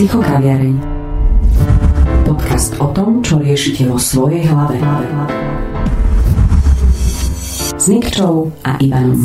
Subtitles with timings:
[0.00, 0.80] Psychokaviareň.
[2.24, 4.80] Podcast o tom, čo riešite vo svojej hlave.
[7.76, 9.20] S Nikčou a Ivanom.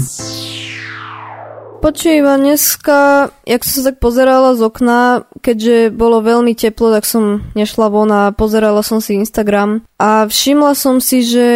[1.80, 7.48] Počujem, dneska, jak som sa tak pozerala z okna, keďže bolo veľmi teplo, tak som
[7.56, 11.48] nešla von a pozerala som si Instagram a všimla som si, že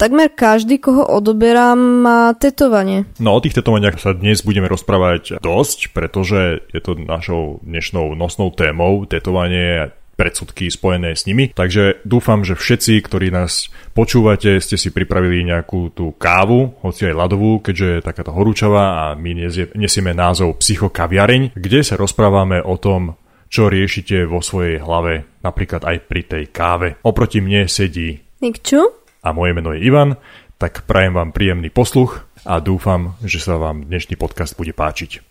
[0.00, 3.04] takmer každý, koho odoberám, má tetovanie.
[3.20, 8.48] No o tých tetovaniach sa dnes budeme rozprávať dosť, pretože je to našou dnešnou nosnou
[8.48, 11.48] témou, tetovanie predsudky spojené s nimi.
[11.52, 17.14] Takže dúfam, že všetci, ktorí nás počúvate, ste si pripravili nejakú tú kávu, hoci aj
[17.16, 23.16] ľadovú, keďže je takáto horúčavá a my nesieme názov Psychokaviareň, kde sa rozprávame o tom,
[23.48, 27.00] čo riešite vo svojej hlave, napríklad aj pri tej káve.
[27.00, 28.99] Oproti mne sedí Nikču?
[29.20, 30.16] A moje meno je Ivan,
[30.60, 35.24] tak prajem vám príjemný posluch a dúfam, že sa vám dnešný podcast bude páčiť.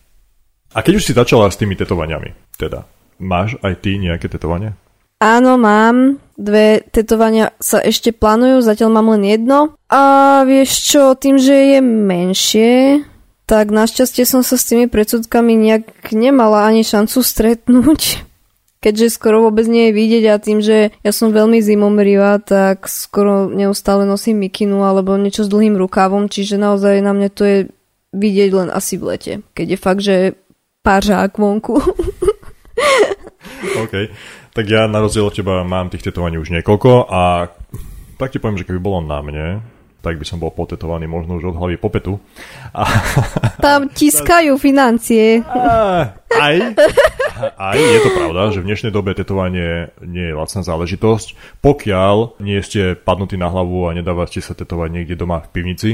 [0.74, 2.86] A keď už si začala s tými tetovaniami, teda
[3.20, 4.72] Máš aj ty nejaké tetovania?
[5.20, 6.16] Áno, mám.
[6.40, 9.76] Dve tetovania sa ešte plánujú, zatiaľ mám len jedno.
[9.92, 13.04] A vieš čo, tým, že je menšie,
[13.44, 18.24] tak našťastie som sa s tými predsudkami nejak nemala ani šancu stretnúť.
[18.80, 23.52] Keďže skoro vôbec nie je vidieť a tým, že ja som veľmi zimomrivá, tak skoro
[23.52, 27.58] neustále nosím mikinu alebo niečo s dlhým rukávom, čiže naozaj na mne to je
[28.16, 30.16] vidieť len asi v lete, keď je fakt, že
[30.80, 31.76] pářák vonku.
[33.84, 33.94] OK.
[34.50, 37.52] Tak ja na rozdiel od teba mám tých tetovaní už niekoľko a
[38.18, 39.46] tak ti poviem, že keby bolo na mne,
[40.00, 42.16] tak by som bol potetovaný možno už od hlavy po petu.
[42.72, 42.84] A...
[43.60, 45.44] Tam tiskajú financie.
[45.44, 46.54] A, aj,
[47.56, 52.58] aj je to pravda, že v dnešnej dobe tetovanie nie je lacná záležitosť, pokiaľ nie
[52.64, 55.90] ste padnutí na hlavu a nedávate sa tetovať niekde doma v pivnici.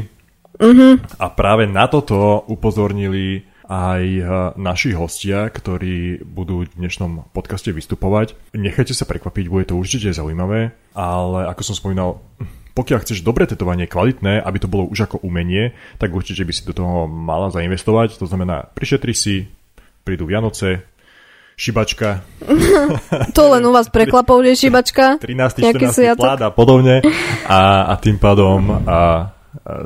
[0.57, 0.97] Uh-huh.
[1.21, 4.27] A práve na toto upozornili aj eh,
[4.57, 8.39] naši hostia, ktorí budú v dnešnom podcaste vystupovať.
[8.55, 12.23] Nechajte sa prekvapiť, bude to určite zaujímavé, ale ako som spomínal,
[12.77, 16.69] pokiaľ chceš dobré tetovanie, kvalitné, aby to bolo už ako umenie, tak určite by si
[16.69, 18.21] do toho mala zainvestovať.
[18.21, 19.49] To znamená, prišetri si,
[20.05, 20.85] prídu Vianoce,
[21.57, 22.21] šibačka.
[23.37, 25.17] to len u vás prekvapov je šibačka.
[25.25, 25.73] 13.
[25.73, 26.21] 14.
[26.21, 27.01] plát a podobne.
[27.49, 28.99] A, a tým pádom a, a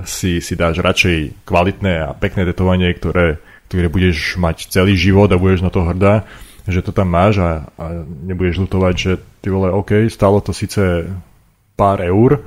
[0.02, 3.38] si, si dáš radšej kvalitné a pekné tetovanie, ktoré
[3.70, 6.26] ktoré budeš mať celý život a budeš na to hrdá,
[6.66, 11.06] že to tam máš a, a nebudeš lutovať, že ty vole, OK, stalo to síce
[11.78, 12.42] pár eur,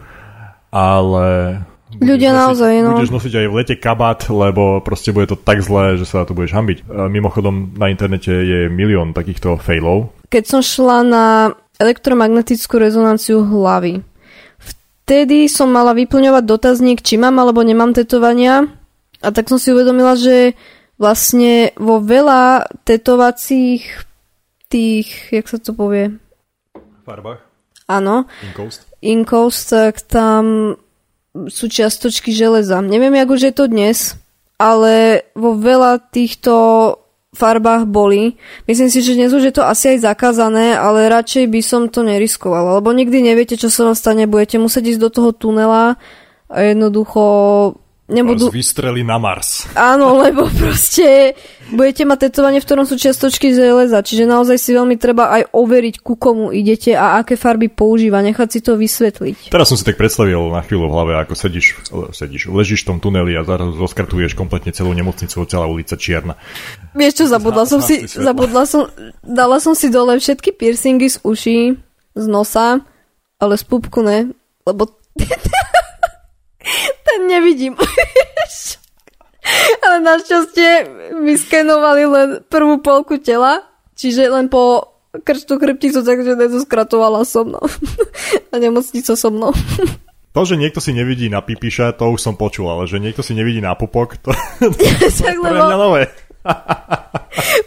[0.73, 1.61] ale
[2.01, 2.97] Ľudia nosiť, naozaj, no.
[2.97, 6.25] Budeš nosiť aj v lete kabát, lebo proste bude to tak zlé, že sa na
[6.25, 6.89] to budeš hambiť.
[6.89, 10.09] Mimochodom, na internete je milión takýchto failov.
[10.33, 11.25] Keď som šla na
[11.77, 14.01] elektromagnetickú rezonanciu hlavy,
[14.57, 18.65] vtedy som mala vyplňovať dotazník, či mám alebo nemám tetovania
[19.21, 20.57] a tak som si uvedomila, že
[20.97, 23.85] vlastne vo veľa tetovacích
[24.73, 26.17] tých, jak sa to povie?
[27.05, 27.45] Farbách?
[27.85, 28.25] Áno.
[28.41, 28.92] Inkoust?
[29.03, 30.75] Inkoust, tak tam
[31.33, 32.79] sú čiastočky železa.
[32.79, 34.15] Neviem, už je to dnes,
[34.55, 36.53] ale vo veľa týchto
[37.33, 38.37] farbách boli.
[38.69, 42.05] Myslím si, že dnes už je to asi aj zakázané, ale radšej by som to
[42.05, 44.29] neriskovala, lebo nikdy neviete, čo sa vám stane.
[44.29, 45.97] Budete musieť ísť do toho tunela
[46.45, 47.23] a jednoducho
[48.13, 48.47] nebudú...
[48.47, 49.65] Vás vystreli na Mars.
[49.73, 51.33] Áno, lebo proste
[51.73, 55.95] budete mať tetovanie, v ktorom sú čiastočky železa, čiže naozaj si veľmi treba aj overiť,
[56.05, 59.49] ku komu idete a aké farby používa, nechať si to vysvetliť.
[59.49, 61.81] Teraz som si tak predstavil na chvíľu v hlave, ako sedíš,
[62.13, 66.37] sedíš ležíš v tom tuneli a zaraz zoskratuješ kompletne celú nemocnicu, celá ulica čierna.
[66.93, 68.85] Vieš čo, zabudla som si, zabudla som,
[69.25, 71.59] dala som si dole všetky piercingy z uší,
[72.13, 72.85] z nosa,
[73.41, 74.29] ale z pupku ne,
[74.63, 74.87] lebo
[77.07, 77.75] ten nevidím.
[79.83, 80.87] Ale našťastie
[81.19, 83.67] vyskenovali len prvú polku tela,
[83.99, 87.61] čiže len po krčnú chrbticu, takže nezoskratovala so mnou.
[88.49, 89.53] A nemocnica so mnou.
[90.33, 93.37] To, že niekto si nevidí na pipiša, to už som počul, ale že niekto si
[93.37, 94.65] nevidí na pupok, to, to,
[94.97, 96.09] to je pre mňa nové.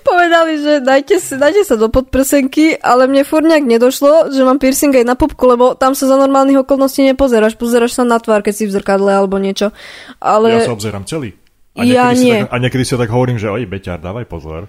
[0.07, 4.63] Povedali, že dajte, si, dajte sa do podprsenky, ale mne furt nejak nedošlo, že mám
[4.63, 7.59] piercing aj na pupku, lebo tam sa za normálnych okolností nepozeráš.
[7.59, 9.75] Pozeráš sa na tvár, keď si v zrkadle alebo niečo.
[10.23, 10.63] Ale...
[10.63, 11.35] Ja sa obzerám celý.
[11.77, 12.47] A ja nie.
[12.47, 14.65] Tak, a niekedy si tak hovorím, že oj, Beťar, dávaj pozor.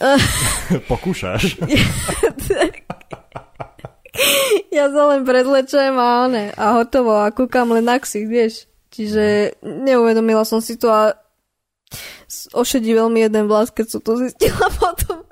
[0.90, 1.60] Pokúšaš.
[4.76, 8.66] ja sa len predlečujem a one, a hotovo a kúkam len na ksich, vieš.
[8.90, 11.14] Čiže neuvedomila som si to a
[12.54, 15.26] ošedí veľmi jeden vlas, keď som to zistila potom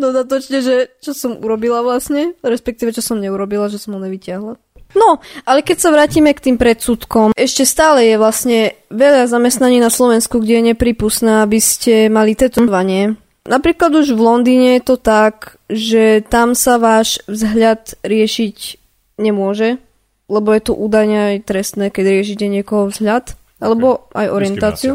[0.00, 0.74] dodatočne, že
[1.04, 4.56] čo som urobila vlastne, respektíve čo som neurobila, že som ho nevyťahla.
[4.90, 9.86] No, ale keď sa vrátime k tým predsudkom, ešte stále je vlastne veľa zamestnaní na
[9.86, 13.14] Slovensku, kde je nepripustné, aby ste mali tetovanie.
[13.46, 18.56] Napríklad už v Londýne je to tak, že tam sa váš vzhľad riešiť
[19.22, 19.78] nemôže,
[20.26, 23.38] lebo je to údajne aj trestné, keď riešite niekoho vzhľad.
[23.60, 24.24] Alebo okay.
[24.24, 24.92] aj orientáciu.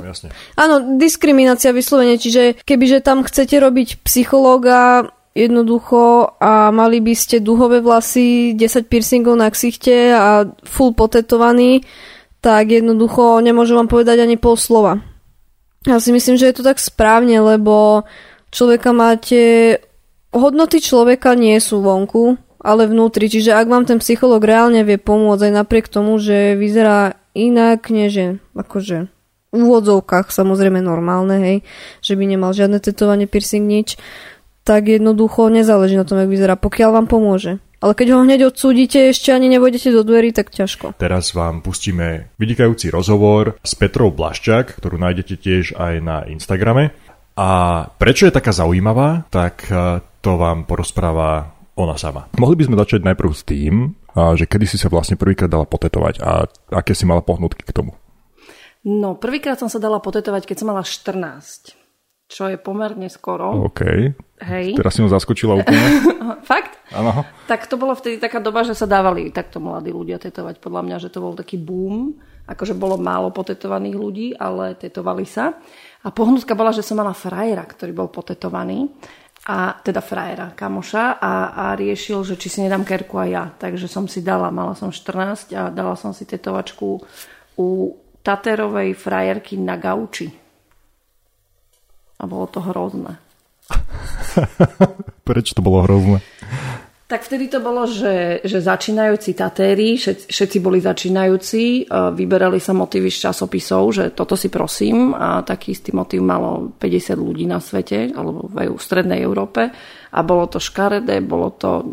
[0.57, 7.83] Áno, diskriminácia vyslovene, čiže kebyže tam chcete robiť psychológa jednoducho a mali by ste duhové
[7.83, 11.83] vlasy, 10 piercingov na ksichte a full potetovaný,
[12.39, 15.03] tak jednoducho nemôžem vám povedať ani pol slova.
[15.85, 18.07] Ja si myslím, že je to tak správne, lebo
[18.49, 19.77] človeka máte...
[20.35, 23.31] Hodnoty človeka nie sú vonku, ale vnútri.
[23.31, 28.39] Čiže ak vám ten psychológ reálne vie pomôcť aj napriek tomu, že vyzerá inak, než
[28.55, 29.11] akože
[29.55, 31.57] v úvodzovkách samozrejme normálne, hej,
[32.03, 33.95] že by nemal žiadne tetovanie, piercing, nič,
[34.67, 37.61] tak jednoducho nezáleží na tom, jak vyzerá, pokiaľ vám pomôže.
[37.85, 40.97] Ale keď ho hneď odsúdite, ešte ani nevojdete do dverí, tak ťažko.
[40.97, 46.97] Teraz vám pustíme vynikajúci rozhovor s Petrou Blaščák, ktorú nájdete tiež aj na Instagrame.
[47.35, 52.31] A prečo je taká zaujímavá, tak eh, to vám porozpráva ona sama.
[52.39, 53.73] Mohli by sme začať najprv s tým,
[54.15, 57.91] že kedy si sa vlastne prvýkrát dala potetovať a aké si mala pohnutky k tomu?
[58.85, 61.73] No, prvýkrát som sa dala potetovať, keď som mala 14,
[62.29, 63.69] čo je pomerne skoro.
[63.69, 63.81] OK.
[64.45, 64.77] Hej.
[64.77, 65.85] Teraz si ho zaskočila úplne.
[66.49, 66.77] Fakt?
[66.93, 67.25] Áno.
[67.49, 70.61] Tak to bolo vtedy taká doba, že sa dávali takto mladí ľudia tetovať.
[70.61, 72.17] Podľa mňa, že to bol taký boom.
[72.45, 75.57] Akože bolo málo potetovaných ľudí, ale tetovali sa.
[76.05, 78.93] A pohnutka bola, že som mala frajera, ktorý bol potetovaný
[79.45, 83.45] a teda frajera, kamoša a, a riešil, že či si nedám kerku aj ja.
[83.53, 87.05] Takže som si dala, mala som 14 a dala som si tetovačku
[87.61, 87.69] u
[88.25, 90.33] Taterovej frajerky na gauči.
[92.17, 93.21] A bolo to hrozné.
[95.29, 96.25] Prečo to bolo hrozné?
[97.05, 103.13] Tak vtedy to bolo, že, že začínajúci tatéri, všetci, všetci boli začínajúci, vyberali sa motívy
[103.13, 108.09] z časopisov, že toto si prosím a taký istý motív malo 50 ľudí na svete,
[108.09, 109.69] alebo v strednej Európe
[110.09, 111.85] a bolo to škaredé, bolo to,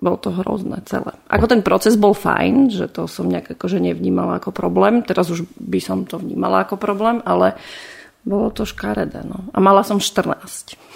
[0.00, 1.12] bolo to hrozné celé.
[1.28, 5.44] Ako ten proces bol fajn, že to som nejak akože nevnímala ako problém, teraz už
[5.60, 7.52] by som to vnímala ako problém, ale
[8.24, 9.28] bolo to škaredé.
[9.28, 9.44] No.
[9.52, 10.93] A mala som 14.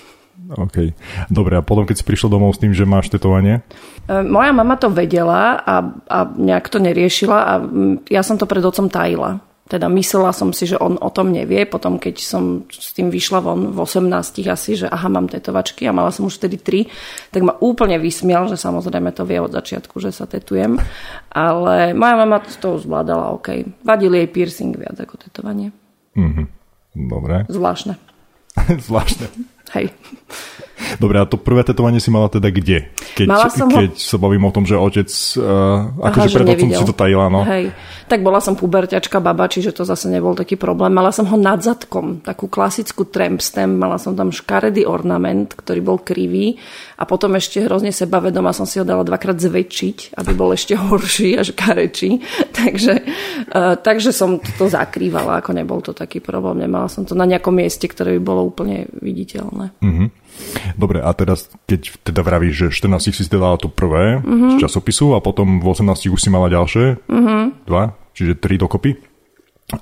[0.49, 0.97] OK.
[1.29, 3.61] Dobre, a potom, keď si prišla domov s tým, že máš tetovanie?
[4.09, 5.75] E, moja mama to vedela a,
[6.09, 7.53] a nejak to neriešila a
[8.09, 9.45] ja som to pred otcom tajila.
[9.69, 11.69] Teda myslela som si, že on o tom nevie.
[11.69, 14.09] Potom, keď som s tým vyšla von v 18
[14.49, 18.49] asi, že aha, mám tetovačky a mala som už vtedy 3, tak ma úplne vysmial,
[18.49, 20.81] že samozrejme to vie od začiatku, že sa tetujem.
[21.29, 23.69] Ale moja mama to zvládala OK.
[23.85, 25.69] Vadil jej piercing viac ako tetovanie.
[26.17, 26.49] Mhm.
[26.97, 27.45] Dobre.
[27.53, 28.01] Zvláštne.
[28.89, 29.58] Zvláštne.
[29.77, 29.93] Hej.
[31.03, 32.87] Dobre, a to prvé tetovanie si mala teda kde?
[33.19, 33.99] Keď, mala som keď ho...
[33.99, 37.43] sa bavím o tom, že otec, uh, akože pred otcom si to tajila, no.
[37.43, 37.75] Hej,
[38.07, 40.95] tak bola som puberťačka baba, čiže to zase nebol taký problém.
[40.95, 45.81] Mala som ho nad zadkom, takú klasickú tramp stamp, mala som tam škaredý ornament, ktorý
[45.83, 46.57] bol krivý
[46.95, 51.43] a potom ešte hrozne sebavedoma som si ho dala dvakrát zväčšiť, aby bol ešte horší
[51.43, 52.23] až karečí.
[52.59, 53.03] takže,
[53.51, 56.65] uh, takže som to zakrývala, ako nebol to taký problém.
[56.65, 59.75] Nemala som to na nejakom mieste, ktoré by bolo úplne viditeľné.
[59.81, 60.09] Mm-hmm.
[60.79, 64.57] Dobre, a teraz, keď teda vravíš, že 14 si dala to prvé mm-hmm.
[64.57, 67.43] z časopisu a potom v 18 už si mala ďalšie, mm-hmm.
[67.67, 68.95] dva, čiže tri dokopy.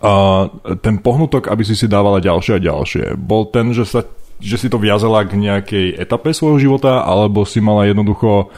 [0.03, 0.47] A
[0.83, 4.03] ten pohnutok, aby si si dávala ďalšie a ďalšie, bol ten, že, sa,
[4.43, 8.51] že si to viazala k nejakej etape svojho života, alebo si mala jednoducho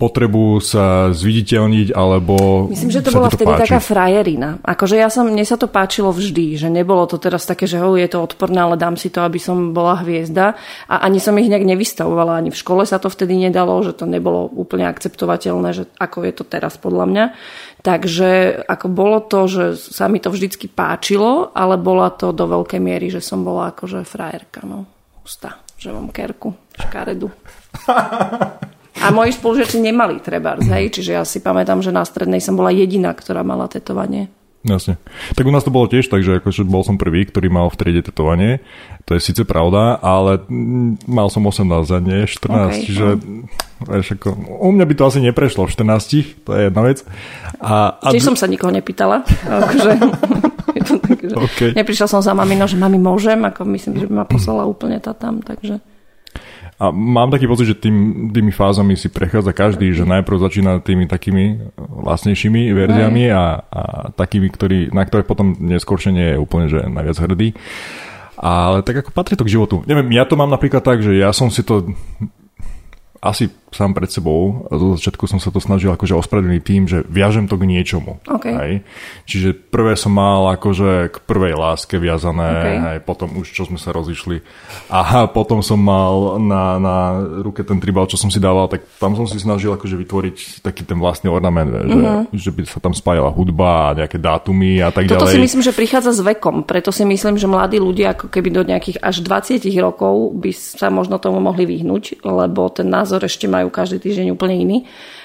[0.00, 3.62] potrebu sa zviditeľniť, alebo Myslím, že to bola vtedy páči.
[3.68, 4.56] taká frajerina.
[4.64, 7.92] Akože ja som, mne sa to páčilo vždy, že nebolo to teraz také, že ho,
[7.92, 10.56] je to odporné, ale dám si to, aby som bola hviezda.
[10.88, 14.08] A ani som ich nejak nevystavovala, ani v škole sa to vtedy nedalo, že to
[14.08, 17.24] nebolo úplne akceptovateľné, že ako je to teraz podľa mňa.
[17.84, 22.80] Takže ako bolo to, že sa mi to vždycky páčilo, ale bola to do veľkej
[22.80, 24.88] miery, že som bola akože frajerka, no.
[25.20, 27.28] Hustá, že mám kerku, škaredu.
[29.00, 32.68] A moji spolužiaci nemali trebárs, hej, čiže ja si pamätám, že na strednej som bola
[32.68, 34.28] jediná, ktorá mala tetovanie.
[34.60, 35.00] Jasne.
[35.32, 37.80] Tak u nás to bolo tiež tak, že akože bol som prvý, ktorý mal v
[37.80, 38.60] triede tetovanie.
[39.08, 40.44] To je síce pravda, ale
[41.08, 43.48] mal som 18 a nie 14, okay, čiže no.
[43.88, 47.00] vieš, ako, u mňa by to asi neprešlo v 14, to je jedna vec.
[47.56, 48.08] A, a...
[48.12, 49.24] Tiež som sa nikoho nepýtala.
[49.48, 49.90] akože,
[51.08, 51.70] tak, okay.
[51.72, 55.16] Neprišla som za mamino, že mami môžem, ako myslím, že by ma poslala úplne tá
[55.16, 55.80] tam, takže...
[56.80, 61.04] A mám taký pocit, že tým, tými fázami si prechádza každý, že najprv začína tými
[61.04, 63.82] takými vlastnejšími verziami a, a
[64.16, 67.52] takými, ktorý, na ktoré potom neskôršie nie je úplne že najviac hrdý.
[68.40, 69.84] Ale tak ako patrí to k životu.
[69.84, 71.92] Neviem, ja to mám napríklad tak, že ja som si to
[73.20, 74.66] asi sám pred sebou.
[74.66, 78.18] Zo začiatku som sa to snažil akože ospravedlniť tým, že viažem to k niečomu.
[78.26, 78.50] Okay.
[78.50, 78.72] Hej.
[79.30, 82.76] Čiže prvé som mal akože k prvej láske viazané, Okay.
[82.82, 84.42] hej, potom už čo sme sa rozišli.
[84.90, 86.96] A potom som mal na, na
[87.46, 90.36] ruke ten tribal, čo som si dával, tak tam som si snažil akože vytvoriť
[90.66, 92.02] taký ten vlastný ornament, že,
[92.34, 95.38] že by sa tam spájala hudba a nejaké dátumy a tak Toto ďalej.
[95.38, 98.66] si myslím, že prichádza s vekom, preto si myslím, že mladí ľudia ako keby do
[98.66, 103.74] nejakých až 20 rokov by sa možno tomu mohli vyhnúť, lebo ten názor ešte majú
[103.74, 104.78] každý týždeň úplne iný.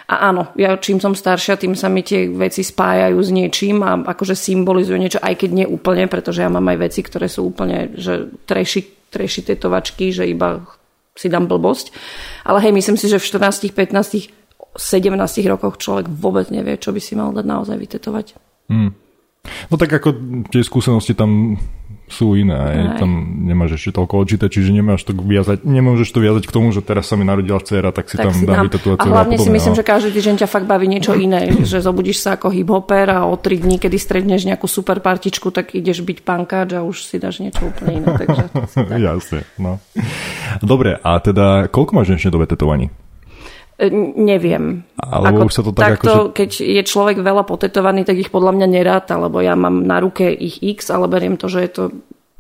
[0.10, 4.02] A áno, ja čím som staršia, tým sa mi tie veci spájajú s niečím a
[4.02, 7.94] akože symbolizujú niečo, aj keď nie úplne, pretože ja mám aj veci, ktoré sú úplne,
[7.94, 10.66] že treši, treši tetovačky, že iba
[11.14, 11.94] si dám blbosť.
[12.50, 14.34] Ale hej, myslím si, že v 14, 15,
[14.82, 18.26] 17 rokoch človek vôbec nevie, čo by si mal dať naozaj vytetovať.
[19.46, 20.10] No tak ako
[20.50, 21.62] tie skúsenosti tam
[22.06, 23.02] sú iné, aj.
[23.02, 23.10] Tam
[23.50, 27.10] nemáš ešte toľko odčítať, čiže nemáš to viazať, nemôžeš to viazať k tomu, že teraz
[27.10, 29.56] sa mi narodila dcera, tak si Tak tam si dám vytetovať A hlavne si podobne,
[29.58, 29.80] myslím, no.
[29.82, 31.50] že každý týždeň ťa fakt baví niečo iné.
[31.72, 35.74] že zobudíš sa ako hip-hopper a o tri dní, kedy stretneš nejakú super partičku, tak
[35.74, 38.08] ideš byť pankáč a už si dáš niečo úplne iné.
[38.14, 38.44] Takže
[39.06, 39.82] Jasne, no.
[40.62, 42.94] Dobre, a teda koľko máš v dnešnej dobe tetovaní?
[43.76, 44.88] E, Neviem.
[44.96, 48.56] Alebo už sa to tak takto, akože- keď je človek veľa potetovaný, tak ich podľa
[48.56, 51.84] mňa neráta, lebo ja mám na ruke ich x, ale beriem to, že je to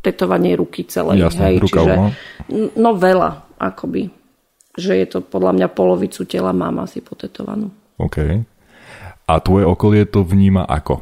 [0.05, 1.25] tetovanie ruky celej.
[1.25, 2.07] Jasné, hej, rukav, čiže, no.
[2.77, 4.13] no veľa, akoby.
[4.77, 7.73] Že je to podľa mňa polovicu tela mám asi potetovanú.
[7.97, 8.17] OK.
[9.25, 11.01] A tvoje okolie to vníma ako?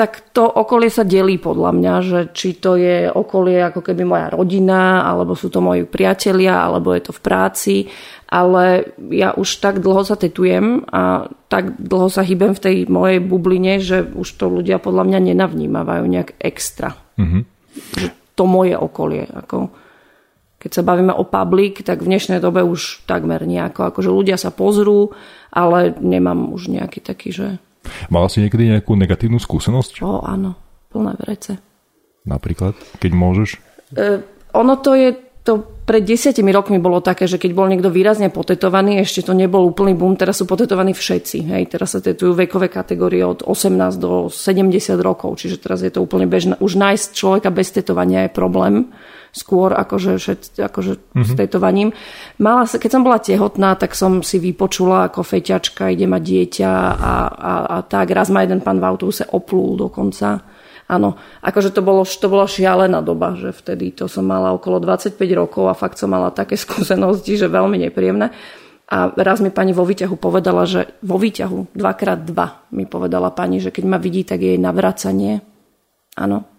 [0.00, 4.32] Tak to okolie sa delí podľa mňa, že či to je okolie ako keby moja
[4.32, 7.76] rodina, alebo sú to moji priatelia, alebo je to v práci,
[8.30, 13.18] ale ja už tak dlho sa tetujem a tak dlho sa hýbem v tej mojej
[13.18, 16.94] bubline, že už to ľudia podľa mňa nenavnímavajú nejak extra.
[17.18, 17.42] Mhm.
[17.98, 18.08] Že
[18.38, 19.26] to moje okolie.
[19.26, 19.74] Ako,
[20.62, 23.90] keď sa bavíme o public, tak v dnešnej dobe už takmer nejako.
[23.90, 25.10] Akože ľudia sa pozrú,
[25.50, 27.46] ale nemám už nejaký taký, že
[28.12, 30.04] Mala si niekedy nejakú negatívnu skúsenosť?
[30.04, 30.54] o áno,
[30.92, 31.56] plné vrece.
[32.28, 33.50] Napríklad, keď môžeš?
[33.96, 34.20] E,
[34.52, 39.02] ono to je, to pred desiatimi rokmi bolo také, že keď bol niekto výrazne potetovaný,
[39.02, 41.50] ešte to nebol úplný boom, teraz sú potetovaní všetci.
[41.50, 44.70] Hej, teraz sa tetujú vekové kategórie od 18 do 70
[45.00, 46.60] rokov, čiže teraz je to úplne bežné.
[46.62, 48.92] Už nájsť človeka bez tetovania je problém
[49.30, 51.26] skôr akože, všet, akože mm-hmm.
[51.26, 51.88] s tetovaním.
[52.42, 56.70] Mala, sa- keď som bola tehotná, tak som si vypočula ako feťačka, ide mať dieťa
[56.70, 58.10] a, a, a tak.
[58.10, 60.42] Raz ma jeden pán v autobuse oplul dokonca.
[60.90, 61.14] Áno,
[61.46, 65.70] akože to, bolo, to bola šialená doba, že vtedy to som mala okolo 25 rokov
[65.70, 68.34] a fakt som mala také skúsenosti, že veľmi nepríjemné.
[68.90, 73.62] A raz mi pani vo výťahu povedala, že vo výťahu, dvakrát dva mi povedala pani,
[73.62, 75.38] že keď ma vidí, tak je jej navracanie.
[76.18, 76.50] Áno.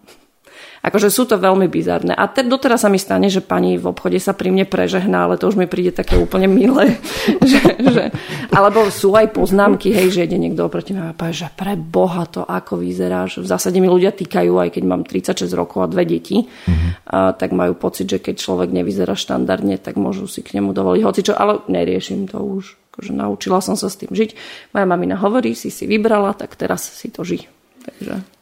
[0.82, 2.10] Akože sú to veľmi bizarné.
[2.10, 5.38] A te, doteraz sa mi stane, že pani v obchode sa pri mne prežehná, ale
[5.38, 6.98] to už mi príde také úplne milé.
[7.50, 8.04] že, že,
[8.50, 12.26] alebo sú aj poznámky, hej, že ide niekto oproti mňa a povie, že pre Boha
[12.26, 13.38] to ako vyzeráš.
[13.38, 16.90] V zásade mi ľudia týkajú, aj keď mám 36 rokov a dve deti, mm-hmm.
[17.14, 21.02] a, tak majú pocit, že keď človek nevyzerá štandardne, tak môžu si k nemu dovoliť
[21.06, 22.74] hocičo, ale neriešim to už.
[22.92, 24.36] Akože naučila som sa s tým žiť.
[24.74, 27.46] Moja mamina hovorí, si si vybrala, tak teraz si to ži.
[27.86, 28.41] Takže,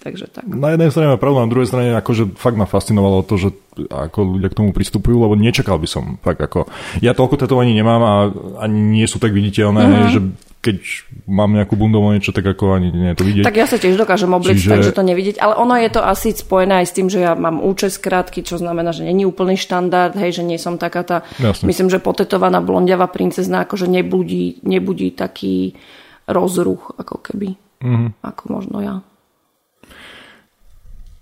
[0.00, 0.44] takže tak.
[0.44, 3.48] Na jednej strane má pravdu, na druhej strane akože fakt ma fascinovalo to, že
[3.86, 6.66] ako ľudia k tomu pristupujú, lebo nečakal by som fakt ako...
[6.98, 8.14] Ja toľko tetovaní nemám a
[8.58, 9.92] ani nie sú tak viditeľné, Mhm.
[9.92, 10.10] mm-hmm.
[10.10, 10.20] že
[10.60, 10.76] keď
[11.24, 13.44] mám nejakú bundovo niečo, tak ako ani nie je to vidieť.
[13.48, 15.40] Tak ja sa tiež dokážem obliť, Čiže- takže to nevidieť.
[15.40, 18.60] Ale ono je to asi spojené aj s tým, že ja mám účes krátky, čo
[18.60, 21.16] znamená, že není úplný štandard, hej, že nie som taká tá...
[21.40, 21.64] Jasne.
[21.64, 25.72] Myslím, že potetovaná blondiava princezna akože nebudí, nebudí taký
[26.28, 27.56] rozruch, ako keby.
[27.80, 27.88] Mhm.
[27.88, 28.10] Mm-hmm.
[28.20, 28.94] Ako možno ja.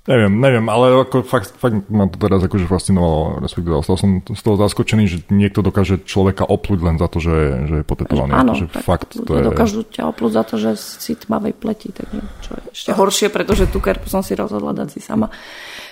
[0.09, 4.41] Neviem, neviem, ale ako fakt, fakt ma to teraz akože fascinovalo, respektíve stal som z
[4.41, 7.37] toho zaskočený, že niekto dokáže človeka opluť len za to, že,
[7.69, 8.33] že je potetovaný.
[8.33, 9.45] Áno, Akože tak fakt, to je...
[9.45, 13.69] dokážu ťa oplúť za to, že si tmavej pleti, takže čo je ešte horšie, pretože
[13.69, 15.29] tú kerpu som si rozhodla dať si sama.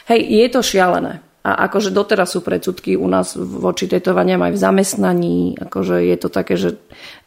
[0.08, 1.20] Hej, je to šialené.
[1.46, 5.38] A akože doteraz sú predsudky u nás voči tetovaniam aj v zamestnaní.
[5.54, 6.74] Akože je to také, že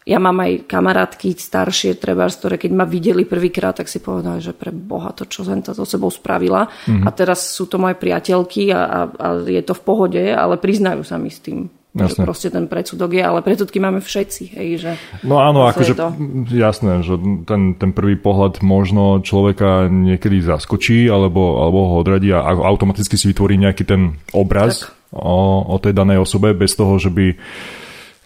[0.09, 4.57] ja mám aj kamarátky staršie, treba, ktoré keď ma videli prvýkrát, tak si povedali, že
[4.57, 6.65] pre Boha to, čo som to so sebou spravila.
[6.65, 6.73] Mhm.
[6.89, 7.05] Mm-hmm.
[7.05, 11.05] A teraz sú to moje priateľky a, a, a je to v pohode, ale priznajú
[11.05, 11.69] sa mi s tým.
[11.89, 12.21] Že Jasne.
[12.21, 14.53] proste ten predsudok je, ale predsudky máme všetci.
[14.53, 14.91] Hej, že
[15.25, 16.13] No áno, akože to.
[16.53, 17.17] jasné, že
[17.49, 23.17] ten, ten prvý pohľad možno človeka niekedy zaskočí alebo, alebo ho odradí a a automaticky
[23.17, 27.33] si vytvorí nejaký ten obraz o, o tej danej osobe bez toho, že by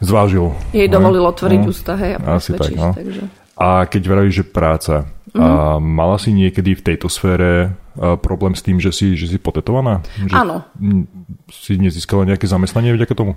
[0.03, 0.51] zvážil.
[0.75, 1.67] jej dovolil otvoriť no.
[1.72, 2.91] ústa, hej, a Asi tak, no.
[2.91, 3.24] takže...
[3.55, 4.95] A keď vravíš, že práca,
[5.33, 5.41] Mhm.
[5.41, 7.74] a mala si niekedy v tejto sfére
[8.22, 10.05] problém s tým, že si, že si potetovaná?
[10.29, 10.55] Že Áno.
[11.50, 13.33] Si nezískala nejaké zamestnanie vďaka tomu?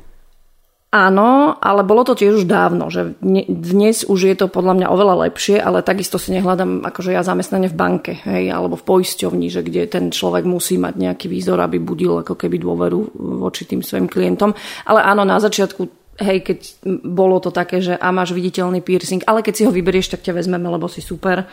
[0.92, 3.18] Áno, ale bolo to tiež už dávno, že
[3.50, 7.68] dnes už je to podľa mňa oveľa lepšie, ale takisto si nehľadám akože ja zamestnanie
[7.68, 11.82] v banke, hej, alebo v poisťovni, že kde ten človek musí mať nejaký výzor, aby
[11.82, 14.56] budil ako keby dôveru voči tým svojim klientom.
[14.88, 16.58] Ale áno, na začiatku hej, keď
[17.04, 20.36] bolo to také, že a máš viditeľný piercing, ale keď si ho vyberieš, tak ťa
[20.36, 21.44] vezmeme, lebo si super.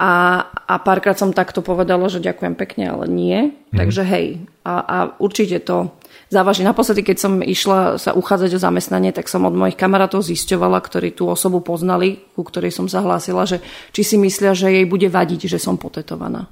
[0.00, 0.12] A,
[0.48, 3.52] a párkrát som takto povedala, že ďakujem pekne, ale nie.
[3.70, 3.76] Mm.
[3.76, 4.26] Takže hej.
[4.64, 5.92] A, a určite to
[6.32, 6.62] závaží.
[6.64, 11.12] Naposledy, keď som išla sa uchádzať o zamestnanie, tak som od mojich kamarátov zisťovala, ktorí
[11.12, 13.60] tú osobu poznali, ku ktorej som zahlásila, že
[13.92, 16.48] či si myslia, že jej bude vadiť, že som potetovaná.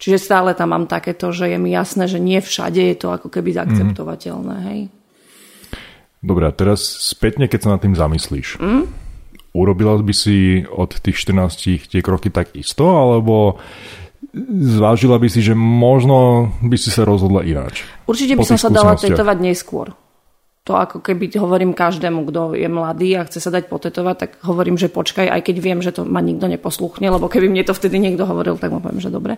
[0.00, 3.28] Čiže stále tam mám takéto, že je mi jasné, že nie všade je to ako
[3.28, 4.56] keby zaakceptovateľné.
[4.72, 4.80] Hej.
[6.20, 8.60] Dobre, a teraz spätne, keď sa nad tým zamyslíš.
[8.60, 8.84] Mm?
[9.56, 13.58] Urobila by si od tých 14 tie kroky tak isto, alebo
[14.60, 17.82] zvážila by si, že možno by si sa rozhodla ináč?
[18.06, 19.96] Určite by som sa dala tetovať neskôr.
[20.70, 24.78] To ako keby hovorím každému, kto je mladý a chce sa dať potetovať, tak hovorím,
[24.78, 27.98] že počkaj, aj keď viem, že to ma nikto neposluchne, lebo keby mne to vtedy
[27.98, 29.34] niekto hovoril, tak mu poviem, že dobre,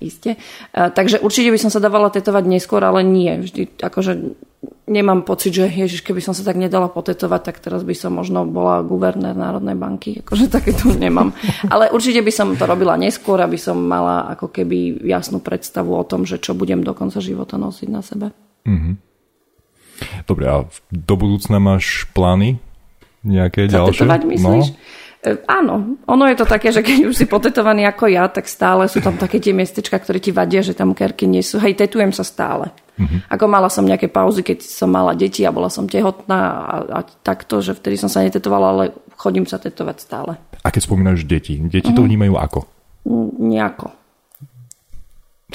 [0.00, 0.40] iste.
[0.72, 3.44] Takže určite by som sa dávala tetovať neskôr, ale nie.
[3.44, 4.12] Vždy, akože
[4.88, 8.48] nemám pocit, že ježiš, keby som sa tak nedala potetovať, tak teraz by som možno
[8.48, 10.24] bola guvernér Národnej banky.
[10.24, 11.36] Akože také tu nemám.
[11.68, 16.08] Ale určite by som to robila neskôr, aby som mala ako keby jasnú predstavu o
[16.08, 18.32] tom, že čo budem do konca života nosiť na sebe.
[18.64, 19.09] Mm-hmm.
[20.24, 22.60] Dobre, a do budúcna máš plány
[23.24, 24.06] nejaké ďalšie?
[24.06, 24.66] Zatetovať, myslíš?
[24.72, 24.78] No.
[25.20, 28.88] E, áno, ono je to také, že keď už si potetovaný ako ja, tak stále
[28.88, 31.60] sú tam také tie miestečka, ktoré ti vadia, že tam kerky nie sú.
[31.60, 32.72] Hej, tetujem sa stále.
[32.96, 33.28] Mm-hmm.
[33.28, 37.00] Ako mala som nejaké pauzy, keď som mala deti a bola som tehotná a, a
[37.04, 38.84] takto, že vtedy som sa netetovala, ale
[39.20, 40.32] chodím sa tetovať stále.
[40.64, 41.96] A keď spomínaš deti, deti mm-hmm.
[41.96, 42.08] to mhm.
[42.08, 42.60] vnímajú ako?
[43.40, 43.99] Nejako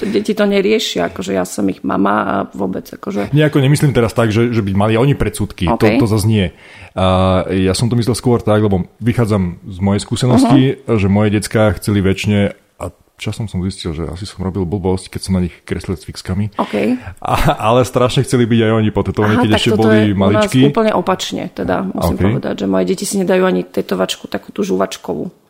[0.04, 3.32] deti to neriešia, akože ja som ich mama a vôbec akože...
[3.32, 5.96] Nejako nemyslím teraz tak, že, že by mali oni predsudky, okay.
[5.96, 6.52] to, to zase nie.
[6.92, 11.00] Uh, ja som to myslel skôr tak, lebo vychádzam z mojej skúsenosti, uh-huh.
[11.00, 12.40] že moje decka chceli väčšine
[12.82, 12.86] a
[13.16, 16.52] časom som zistil, že asi som robil blbosť, keď som na nich kreslil s fixkami.
[16.60, 17.00] Okay.
[17.24, 21.48] A, ale strašne chceli byť aj oni potetovaní, keď ešte boli je nás úplne opačne,
[21.56, 22.26] teda musím okay.
[22.36, 25.45] povedať, že moje deti si nedajú ani tetovačku, takú tú žuvačkovú.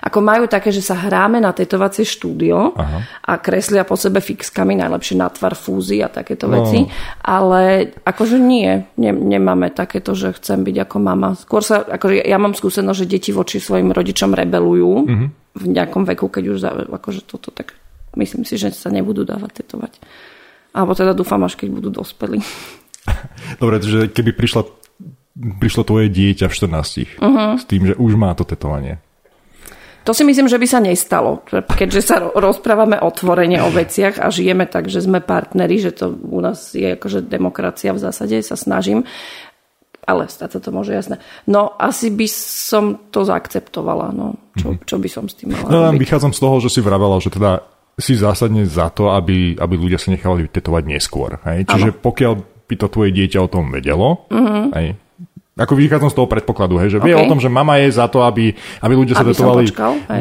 [0.00, 2.98] Ako majú také, že sa hráme na tetovacie štúdio Aha.
[3.20, 6.60] a kreslia po sebe fixkami, najlepšie na tvar fúzy a takéto no.
[6.60, 6.88] veci.
[7.20, 11.36] Ale akože nie, ne, nemáme takéto, že chcem byť ako mama.
[11.36, 15.28] Skôr sa, akože ja mám skúsenosť, že deti voči svojim rodičom rebelujú mm-hmm.
[15.60, 16.58] v nejakom veku, keď už
[16.88, 17.76] akože toto tak
[18.16, 20.00] myslím si, že sa nebudú dávať tetovať.
[20.70, 22.40] Alebo teda dúfam, až keď budú dospelí.
[23.62, 24.62] Dobre, že keby prišla,
[25.58, 27.52] prišlo tvoje dieťa v 14 uh-huh.
[27.58, 29.02] s tým, že už má to tetovanie,
[30.04, 34.64] to si myslím, že by sa nestalo, keďže sa rozprávame otvorene o veciach a žijeme
[34.64, 39.04] tak, že sme partneri, že to u nás je akože demokracia v zásade, sa snažím,
[40.08, 41.20] ale stať sa to môže jasné.
[41.46, 44.40] No asi by som to zaakceptovala, no.
[44.56, 44.78] Čo, mhm.
[44.88, 46.00] čo by som s tým mala No, robiť?
[46.00, 47.62] vychádzam z toho, že si vravela, že teda
[48.00, 51.36] si zásadne za to, aby, aby ľudia sa nechali tetovať neskôr.
[51.44, 51.68] Hej?
[51.68, 52.00] Čiže ano.
[52.00, 52.32] pokiaľ
[52.70, 54.72] by to tvoje dieťa o tom vedelo, uh-huh.
[54.78, 54.94] hej,
[55.60, 57.12] ako vychádzam z toho predpokladu, hej, že okay.
[57.12, 59.68] vie o tom, že mama je za to, aby, aby ľudia sa tetovali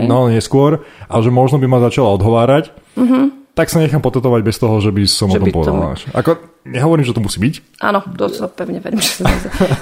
[0.03, 3.55] no, neskôr, ale že možno by ma začala odhovárať, mm-hmm.
[3.55, 5.95] tak sa nechám potetovať bez toho, že by som že o tom povedal.
[5.95, 6.11] To...
[6.11, 6.31] Ako,
[6.67, 7.79] nehovorím, že to musí byť.
[7.79, 9.31] Áno, to sa pevne verím, že sa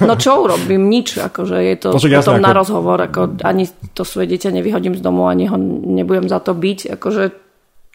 [0.05, 0.85] No čo urobím?
[0.85, 2.59] Nič, akože je to no, potom na ako...
[2.61, 3.65] rozhovor, ako ani
[3.97, 5.57] to svoje dieťa nevyhodím z domu, ani ho
[5.89, 7.23] nebudem za to byť, akože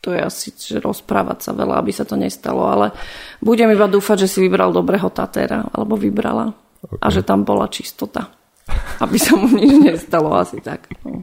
[0.03, 2.91] to je asi že rozprávať sa veľa, aby sa to nestalo, ale
[3.39, 6.51] budem iba dúfať, že si vybral dobrého tatera, alebo vybrala.
[6.83, 6.99] Okay.
[6.99, 8.31] A že tam bola čistota.
[9.03, 10.91] Aby sa mu nič nestalo, asi tak.
[11.03, 11.23] No.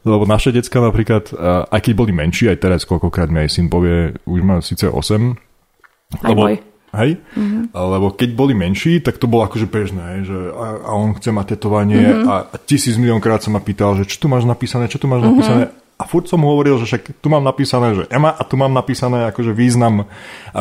[0.00, 1.28] Lebo naše decka napríklad,
[1.68, 4.96] aj keď boli menší, aj teraz koľkokrát mi aj syn povie, už má síce 8.
[4.96, 6.56] Aj lebo, môj.
[6.90, 7.20] Hej?
[7.36, 7.62] Mm-hmm.
[7.76, 11.46] Lebo keď boli menší, tak to bolo akože bežné, že a, a on chce mať
[11.54, 12.26] tetovanie mm-hmm.
[12.26, 15.36] a, tisíc miliónkrát sa ma pýtal, že čo tu máš napísané, čo tu máš mm-hmm.
[15.36, 15.64] napísané
[16.00, 19.28] a furt som hovoril, že však tu mám napísané, že Ema a tu mám napísané
[19.28, 20.08] akože význam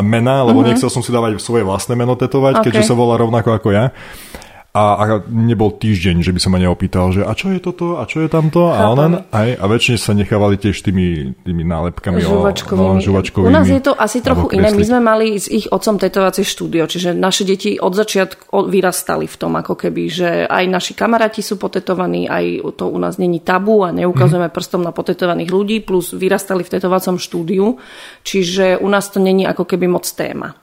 [0.03, 0.75] mena, lebo mm-hmm.
[0.75, 2.75] nechcel som si dávať svoje vlastné meno tetovať, okay.
[2.75, 3.95] keďže sa volá rovnako ako ja.
[4.79, 8.07] A, a nebol týždeň, že by sa ma neopýtal, že a čo je toto, a
[8.07, 12.87] čo je tamto, a len, aj, a väčšine sa nechávali tiež tými, tými nálepkami žuvačkovými.
[12.87, 13.51] O, no, žuvačkovými.
[13.51, 14.71] U nás je to asi trochu iné.
[14.71, 19.35] My sme mali s ich otcom tetovacie štúdio, čiže naše deti od začiatku vyrastali v
[19.35, 23.83] tom, ako keby, že aj naši kamaráti sú potetovaní, aj to u nás není tabu
[23.83, 24.55] a neukazujeme mm.
[24.55, 27.75] prstom na potetovaných ľudí, plus vyrastali v tetovacom štúdiu,
[28.23, 30.55] čiže u nás to není ako keby moc téma.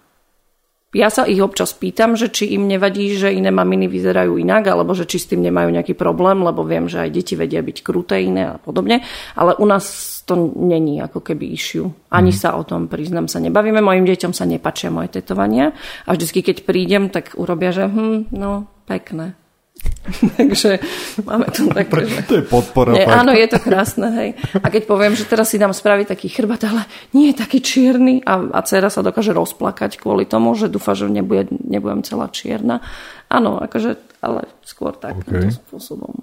[0.97, 4.97] Ja sa ich občas pýtam, že či im nevadí, že iné maminy vyzerajú inak, alebo
[4.97, 8.25] že či s tým nemajú nejaký problém, lebo viem, že aj deti vedia byť kruté
[8.25, 9.05] iné a podobne,
[9.37, 9.85] ale u nás
[10.25, 11.93] to není ako keby issue.
[12.09, 12.39] Ani mm.
[12.41, 13.85] sa o tom, priznám sa, nebavíme.
[13.85, 15.77] Mojim deťom sa nepačia moje tetovania
[16.09, 19.37] a vždycky, keď prídem, tak urobia, že hm, no, pekné.
[20.39, 20.79] Takže
[21.27, 22.23] máme tu také, že...
[22.31, 22.95] To je podpora.
[22.95, 24.31] Nie, áno, je to krásne, hej.
[24.63, 28.23] A keď poviem, že teraz si dám spraviť taký chrbát, ale nie je taký čierny
[28.23, 32.83] a, a dcera sa dokáže rozplakať kvôli tomu, že dúfa, že nebude, nebudem celá čierna.
[33.27, 35.55] Áno, akože, ale skôr takýmto okay.
[35.55, 36.23] spôsobom.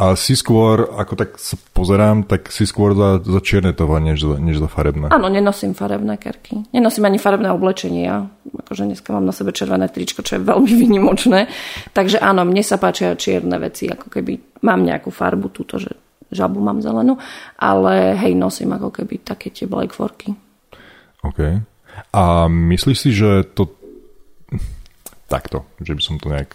[0.00, 4.24] A si skôr, ako tak sa pozerám, tak si skôr za, za čierne toho, než
[4.24, 5.12] za, než za farebné.
[5.12, 6.64] Áno, nenosím farebné kerky.
[6.72, 8.08] Nenosím ani farebné oblečenie.
[8.70, 11.50] Akože dneska mám na sebe červené tričko, čo je veľmi vynimočné.
[11.90, 15.90] Takže áno, mne sa páčia čierne veci, ako keby mám nejakú farbu túto, že
[16.30, 17.18] žabu mám zelenú,
[17.58, 20.30] ale hej, nosím ako keby také tie black forky.
[21.26, 21.66] OK.
[22.14, 23.74] A myslíš si, že to
[25.34, 26.54] takto, že by som to nejak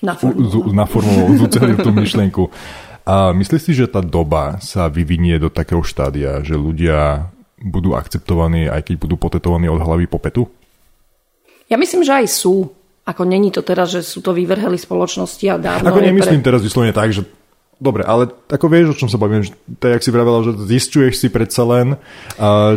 [0.00, 2.48] naformuloval, zúcelil tú myšlienku.
[3.04, 7.28] A myslíš si, že tá doba sa vyvinie do takého štádia, že ľudia
[7.60, 10.48] budú akceptovaní, aj keď budú potetovaní od hlavy po petu?
[11.68, 12.70] Ja myslím, že aj sú.
[13.04, 15.92] Ako není to teraz, že sú to vyvrheli spoločnosti a dávno...
[15.92, 16.48] Ako nemyslím pre...
[16.52, 17.28] teraz vyslovene tak, že
[17.74, 19.42] Dobre, ale ako vieš, o čom sa bavím,
[19.82, 21.98] to jak si vravela, že zistuješ si predsa len,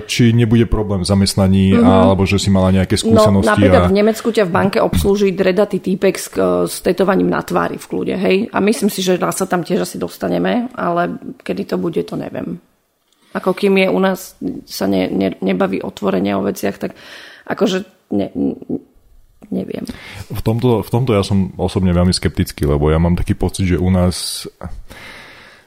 [0.10, 1.86] či nebude problém v zamestnaní, mm-hmm.
[1.86, 3.46] alebo že si mala nejaké no, skúsenosti.
[3.46, 3.90] No, napríklad a...
[3.94, 6.34] v Nemecku ťa v banke obslúži dredatý týpek s,
[6.66, 8.38] s tetovaním na tvári v kľude, hej?
[8.50, 12.18] A myslím si, že raz sa tam tiež asi dostaneme, ale kedy to bude, to
[12.18, 12.58] neviem.
[13.38, 14.34] Ako kým je u nás,
[14.66, 16.98] sa ne, ne, nebaví otvorenie o veciach, tak
[17.46, 18.28] akože ne,
[19.52, 19.84] neviem.
[20.32, 23.82] V tomto, v tomto ja som osobne veľmi skeptický, lebo ja mám taký pocit, že
[23.82, 24.48] u nás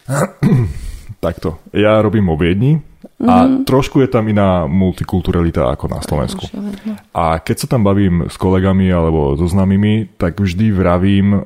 [1.24, 2.80] takto, ja robím vo Viedni
[3.20, 3.64] a mm-hmm.
[3.68, 6.44] trošku je tam iná multikulturalita ako na Slovensku.
[7.12, 11.44] A keď sa tam bavím s kolegami alebo so známymi, tak vždy vravím,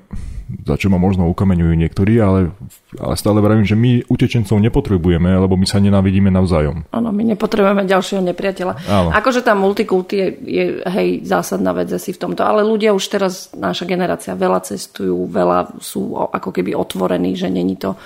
[0.64, 2.52] za čo ma možno ukameňujú niektorí, ale,
[3.00, 6.85] ale stále vravím, že my utečencov nepotrebujeme, lebo my sa nenávidíme navzájom.
[6.92, 8.72] Áno, my nepotrebujeme ďalšieho nepriateľa.
[8.87, 9.09] Áno.
[9.12, 13.50] Akože tá multikulty je, je hej, zásadná vec asi v tomto, ale ľudia už teraz,
[13.57, 17.96] naša generácia, veľa cestujú, veľa sú ako keby otvorení, že není to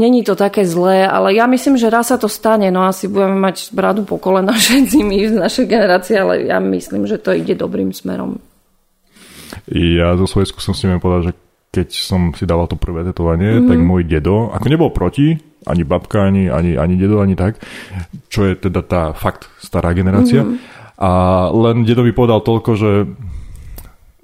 [0.00, 3.36] Není to také zlé, ale ja myslím, že raz sa to stane, no asi budeme
[3.36, 7.52] mať bradu po kolena všetci my z našej generácie, ale ja myslím, že to ide
[7.52, 8.40] dobrým smerom.
[9.70, 11.34] Ja zo svojej skúsenosti viem povedať, že
[11.70, 13.68] keď som si dával to prvé tetovanie, mm-hmm.
[13.70, 17.62] tak môj dedo, ako nebol proti, ani babka, ani, ani, ani dedo, ani tak,
[18.26, 20.42] čo je teda tá fakt stará generácia.
[20.42, 20.78] Mm-hmm.
[21.00, 21.10] A
[21.48, 22.90] len dedo mi povedal toľko, že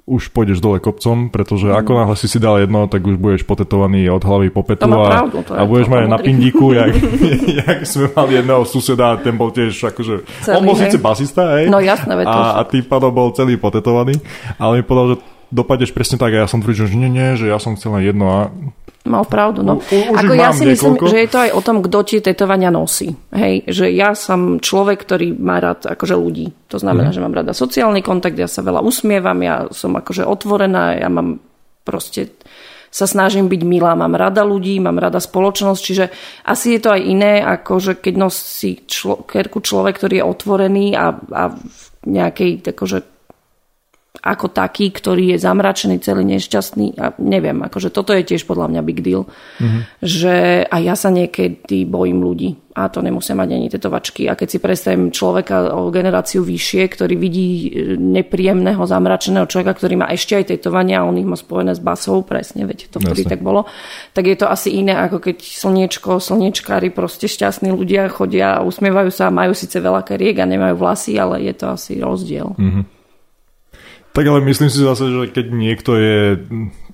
[0.07, 1.83] už pôjdeš dole kopcom, pretože mm.
[1.83, 5.27] ako náhle si si dal jedno, tak už budeš potetovaný od hlavy po petu a,
[5.27, 6.95] pravdu, a budeš mať na pindíku, jak,
[7.43, 11.67] jak sme mali jedného suseda, ten bol tiež akože, celý, on bol síce basista, hej,
[11.67, 14.15] no, jasné, a, a tým pádom bol celý potetovaný,
[14.63, 17.51] ale mi povedal, že dopadneš presne tak a ja som tvrdil, že nie, nie, že
[17.51, 18.41] ja som chcel len jedno a
[19.07, 19.79] Mal pravdu, no.
[19.79, 23.15] U, Ako ja si myslím, že je to aj o tom, kto tie tetovania nosí.
[23.31, 26.51] Hej, že ja som človek, ktorý má rád akože ľudí.
[26.69, 27.17] To znamená, mm.
[27.17, 31.39] že mám rada sociálny kontakt, ja sa veľa usmievam, ja som akože otvorená, ja mám
[31.87, 32.35] proste
[32.91, 36.05] sa snažím byť milá, mám rada ľudí, mám rada spoločnosť, čiže
[36.49, 40.87] asi je to aj iné, ako že keď nosí člo, kerku človek, ktorý je otvorený
[40.97, 43.16] a, a v nejakej akože
[44.23, 48.81] ako taký, ktorý je zamračený, celý nešťastný a neviem, akože toto je tiež podľa mňa
[48.87, 49.81] big deal, mm-hmm.
[50.03, 54.49] že a ja sa niekedy bojím ľudí a to nemusia mať ani tetovačky a keď
[54.53, 60.37] si predstavím človeka o generáciu vyššie, ktorý vidí e, nepríjemného zamračeného človeka, ktorý má ešte
[60.37, 63.65] aj tetovania a on ich má spojené s basou, presne, veď to vtedy tak bolo,
[64.13, 69.09] tak je to asi iné, ako keď slniečko, slniečkári, proste šťastní ľudia chodia a usmievajú
[69.09, 72.53] sa a majú síce veľa kariek a nemajú vlasy, ale je to asi rozdiel.
[72.61, 72.96] Mm-hmm.
[74.17, 76.41] Tak ale myslím si zase, že keď niekto je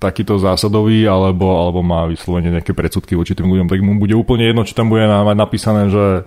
[0.02, 4.50] takýto zásadový alebo, alebo má vyslovene nejaké predsudky voči tým ľuďom, tak mu bude úplne
[4.50, 6.26] jedno, či tam bude mať napísané, že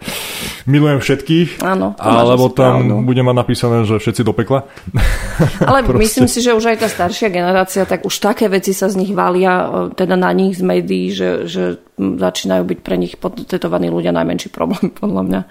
[0.64, 3.04] milujem všetkých, Áno, alebo tam pravdu.
[3.04, 4.64] bude mať napísané, že všetci do pekla.
[5.68, 8.96] Ale myslím si, že už aj tá staršia generácia, tak už také veci sa z
[8.96, 14.16] nich valia, teda na nich z médií, že, že začínajú byť pre nich podtetovaní ľudia
[14.16, 15.42] najmenší problém, podľa mňa.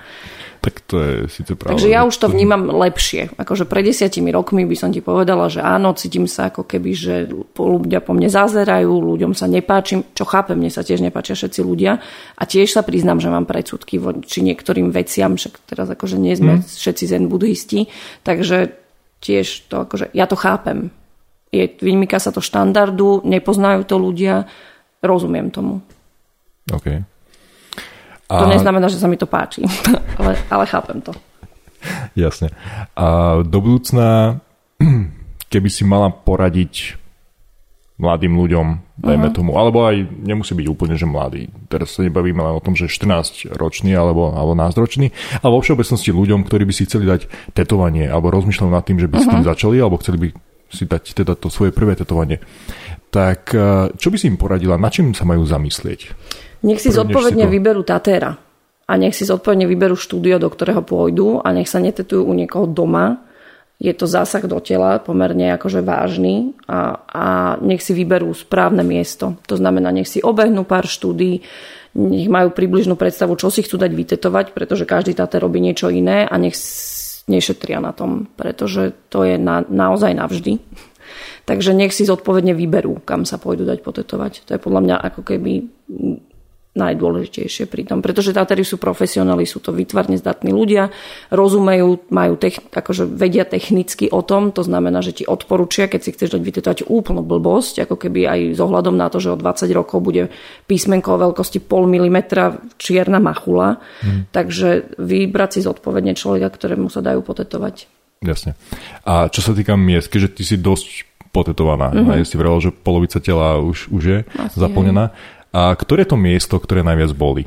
[0.65, 1.77] Tak to je síce pravda.
[1.77, 3.37] Takže ja už to vnímam lepšie.
[3.37, 7.29] Akože pred desiatimi rokmi by som ti povedala, že áno, cítim sa ako keby, že
[7.53, 12.01] ľudia po mne zazerajú, ľuďom sa nepáčim, čo chápem, mne sa tiež nepáčia všetci ľudia.
[12.41, 16.57] A tiež sa priznám, že mám predsudky voči niektorým veciam, však teraz akože nie sme
[16.57, 16.65] hmm.
[16.65, 17.93] všetci zen budhisti,
[18.25, 18.73] takže
[19.21, 20.89] tiež to akože, ja to chápem.
[21.53, 24.49] Je, vymýka sa to štandardu, nepoznajú to ľudia,
[25.05, 25.85] rozumiem tomu.
[26.73, 27.05] Okay.
[28.41, 29.63] To neznamená, že sa mi to páči,
[30.19, 31.13] ale, ale chápem to.
[32.17, 32.51] Jasne.
[32.97, 34.41] A do budúcna,
[35.53, 36.97] keby si mala poradiť
[37.95, 38.67] mladým ľuďom,
[38.99, 39.37] dajme uh-huh.
[39.39, 41.47] tomu, alebo aj nemusí byť úplne, že mladý.
[41.71, 45.07] Teraz sa nebavíme len o tom, že 14 ročný alebo, alebo 12 ročný,
[45.47, 49.07] ale vo všeobecnosti ľuďom, ktorí by si chceli dať tetovanie alebo rozmýšľali nad tým, že
[49.07, 49.31] by uh-huh.
[49.31, 50.29] s tým začali alebo chceli by
[50.75, 52.43] si dať teda to svoje prvé tetovanie.
[53.15, 56.11] Tak eh, čo by si im poradila, na čím sa majú zamyslieť?
[56.65, 58.41] Nech si zodpovedne vyberú Tatéra
[58.89, 62.65] a nech si zodpovedne vyberú štúdio, do ktorého pôjdu a nech sa netetujú u niekoho
[62.65, 63.21] doma,
[63.83, 67.25] je to zásah do tela pomerne akože vážny a, a
[67.59, 69.37] nech si vyberú správne miesto.
[69.51, 71.43] To znamená, nech si obehnú pár štúdí,
[71.99, 76.25] nech majú približnú predstavu, čo si chcú dať vytetovať, pretože každý táte robí niečo iné
[76.25, 76.55] a nech
[77.27, 80.63] nešetria na tom, pretože to je na, naozaj navždy.
[81.49, 84.49] Takže nech si zodpovedne vyberú, kam sa pôjdu dať potetovať.
[84.49, 85.53] To je podľa mňa ako keby
[86.75, 88.03] najdôležitejšie pri tom.
[88.03, 90.91] Pretože Tatári sú profesionáli, sú to vytvarne zdatní ľudia,
[91.31, 96.11] rozumejú, majú tech, akože vedia technicky o tom, to znamená, že ti odporúčia, keď si
[96.13, 99.71] chceš dať vytetovať úplnú blbosť, ako keby aj s ohľadom na to, že o 20
[99.71, 100.29] rokov bude
[100.67, 103.79] písmenko o veľkosti pol milimetra čierna machula.
[104.03, 104.27] Hmm.
[104.35, 107.87] Takže vybrať si zodpovedne človeka, ktorému sa dajú potetovať.
[108.25, 108.57] Jasne.
[109.05, 111.91] A čo sa týka miest, keďže ty si dosť potetovaná.
[111.91, 112.23] Mm-hmm.
[112.23, 115.11] Si vravel, že polovica tela už, už je Asi zaplnená.
[115.55, 117.47] A ktoré to miesto, ktoré najviac boli?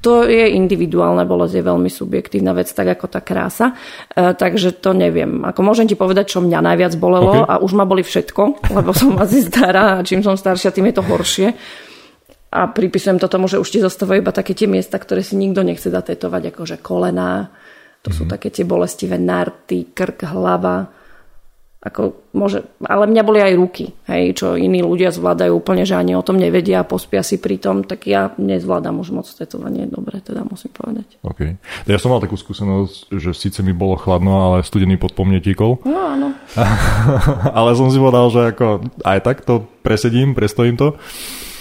[0.00, 3.74] To je individuálne, bolesť je veľmi subjektívna vec, tak ako tá krása.
[4.08, 5.42] E, takže to neviem.
[5.42, 7.50] Ako môžem ti povedať, čo mňa najviac bolelo okay.
[7.50, 10.96] a už ma boli všetko, lebo som asi stará a čím som staršia, tým je
[10.96, 11.48] to horšie.
[12.56, 15.66] A pripisujem to tomu, že už ti zostávajú iba také tie miesta, ktoré si nikto
[15.66, 17.50] nechce datetovať, akože kolená,
[18.00, 18.16] to mm-hmm.
[18.16, 18.30] sú mhm.
[18.30, 20.95] také tie bolestivé narty, krk, hlava,
[21.86, 26.18] ako môže, ale mňa boli aj ruky, hej, čo iní ľudia zvládajú úplne, že ani
[26.18, 30.18] o tom nevedia a pospia si pri tom, tak ja nezvládam už moc tetovanie dobre,
[30.18, 31.22] teda musím povedať.
[31.22, 31.54] OK.
[31.86, 35.78] Ja som mal takú skúsenosť, že síce mi bolo chladno, ale studený pod mne tíkol.
[35.86, 36.34] No áno.
[37.58, 40.98] ale som si povedal, že ako aj tak to presedím, prestojím to.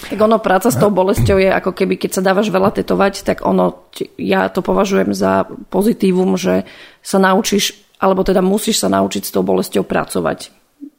[0.06, 3.42] Tak ono, práca s tou bolesťou je ako keby, keď sa dávaš veľa tetovať, tak
[3.42, 3.90] ono,
[4.22, 6.62] ja to považujem za pozitívum, že
[7.02, 10.52] sa naučíš alebo teda musíš sa naučiť s tou bolesťou pracovať.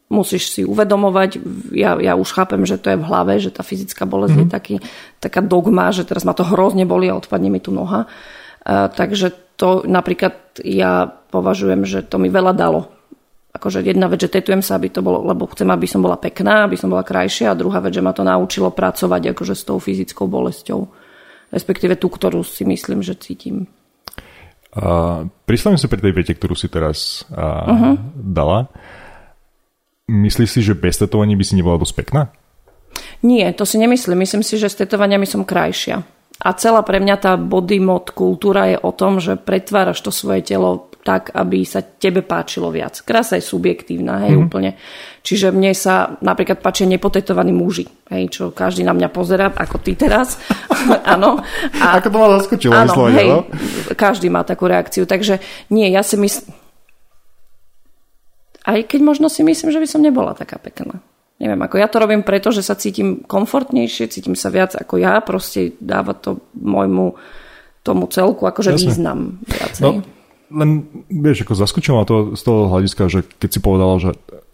[0.06, 1.42] Musíš si uvedomovať,
[1.74, 4.46] ja, ja už chápem, že to je v hlave, že tá fyzická bolesť mm-hmm.
[4.46, 4.54] je mhm.
[4.54, 4.74] taký,
[5.18, 8.06] taká dogma, že teraz ma to hrozne boli a odpadne mi tu noha.
[8.66, 12.92] Uh, takže to napríklad ja považujem, že to mi veľa dalo.
[13.56, 16.68] Akože jedna vec, že tetujem sa, aby to bolo, lebo chcem, aby som bola pekná,
[16.68, 19.80] aby som bola krajšia a druhá vec, že ma to naučilo pracovať akože s tou
[19.80, 20.80] fyzickou bolesťou.
[21.56, 23.64] Respektíve tú, ktorú si myslím, že cítim.
[24.76, 27.94] Uh, pristavím sa pri tej vete, ktorú si teraz uh, uh-huh.
[28.12, 28.68] dala.
[30.06, 32.28] Myslíš si, že bez tetovaní by si nebola dosť pekná?
[33.24, 34.20] Nie, to si nemyslím.
[34.20, 36.04] Myslím si, že s tetovaniami som krajšia.
[36.36, 40.44] A celá pre mňa tá body mod kultúra je o tom, že pretváraš to svoje
[40.44, 42.98] telo tak, aby sa tebe páčilo viac.
[43.06, 44.42] Krása je subjektívna, hej, mm.
[44.42, 44.74] úplne.
[45.22, 49.94] Čiže mne sa napríklad páčia nepotetovaní muži, hej, čo každý na mňa pozera, ako ty
[49.94, 50.42] teraz.
[51.14, 51.38] Áno.
[51.78, 53.40] A, ako to ma zaskočilo, áno, hej, no?
[53.94, 55.06] každý má takú reakciu.
[55.06, 55.38] Takže
[55.70, 56.50] nie, ja si myslím...
[58.66, 60.98] Aj keď možno si myslím, že by som nebola taká pekná.
[61.38, 65.22] Neviem, ako ja to robím preto, že sa cítim komfortnejšie, cítim sa viac ako ja,
[65.22, 67.14] proste dáva to môjmu
[67.86, 68.82] tomu celku akože Jasne.
[68.82, 69.84] význam viacej.
[69.86, 70.15] No
[70.50, 74.10] len, vieš, ako zaskočilo to z toho hľadiska, že keď si povedala, že,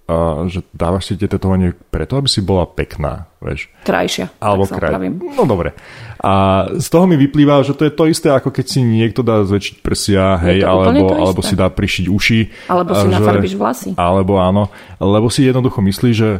[0.09, 3.69] a, že dávaš si tie tetovanie preto, aby si bola pekná, vieš.
[3.85, 4.33] Krajšia.
[4.41, 4.97] Alebo kraj.
[5.37, 5.77] No dobre.
[6.23, 9.43] A z toho mi vyplýva, že to je to isté, ako keď si niekto dá
[9.43, 12.41] zväčšiť prsia, hej, alebo, alebo si dá prišiť uši.
[12.71, 13.91] Alebo si že, nafarbíš vlasy.
[13.99, 14.71] Alebo áno,
[15.03, 16.31] lebo si jednoducho myslí, že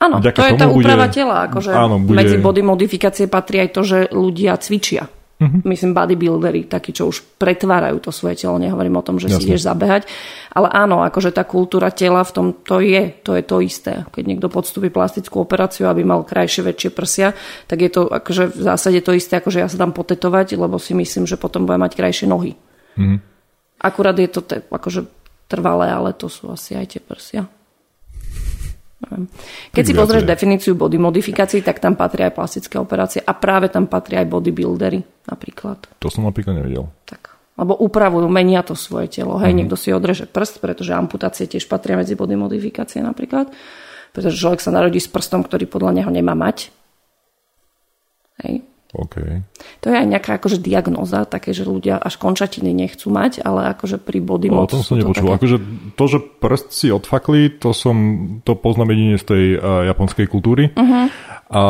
[0.00, 1.44] Áno, to je tá úprava bude, tela.
[1.44, 2.16] Akože áno, bude...
[2.16, 5.04] Medzi body modifikácie patrí aj to, že ľudia cvičia.
[5.40, 5.64] Uh-huh.
[5.64, 8.60] Myslím bodybuildery, takí, čo už pretvárajú to svoje telo.
[8.60, 9.40] Nehovorím o tom, že Jasne.
[9.40, 10.04] si ideš zabehať.
[10.52, 14.04] Ale áno, akože tá kultúra tela v tom to je, to je to isté.
[14.12, 17.32] Keď niekto podstúpi plastickú operáciu, aby mal krajšie, väčšie prsia,
[17.64, 20.76] tak je to akože v zásade to isté, ako že ja sa dám potetovať, lebo
[20.76, 22.60] si myslím, že potom bude mať krajšie nohy.
[23.00, 23.16] Uh-huh.
[23.80, 25.08] Akurát je to te, akože
[25.48, 27.48] trvalé, ale to sú asi aj tie prsia.
[29.72, 33.88] Keď si pozrieš definíciu body modifikácií, tak tam patrí aj plastické operácie a práve tam
[33.88, 35.88] patrí aj bodybuildery napríklad.
[36.04, 36.84] To som napríklad nevedel.
[37.08, 37.32] Tak.
[37.56, 39.40] Lebo upravujú, menia to svoje telo.
[39.40, 39.56] Hej, mm-hmm.
[39.56, 43.48] niekto si odreže prst, pretože amputácie tiež patria medzi body modifikácie napríklad.
[44.12, 46.68] Pretože človek sa narodí s prstom, ktorý podľa neho nemá mať.
[48.44, 48.64] Hej.
[48.90, 49.46] Okay.
[49.86, 54.02] To je aj nejaká akože diagnoza, také, že ľudia až končatiny nechcú mať, ale akože
[54.02, 55.30] pri body no, o tom som nepočul.
[55.30, 55.38] To, také...
[55.38, 55.56] akože
[55.94, 57.96] to, že prst si odfakli, to som,
[58.42, 60.74] to poznám jedine z tej uh, japonskej kultúry.
[60.74, 61.06] Uh-huh.
[61.50, 61.62] A,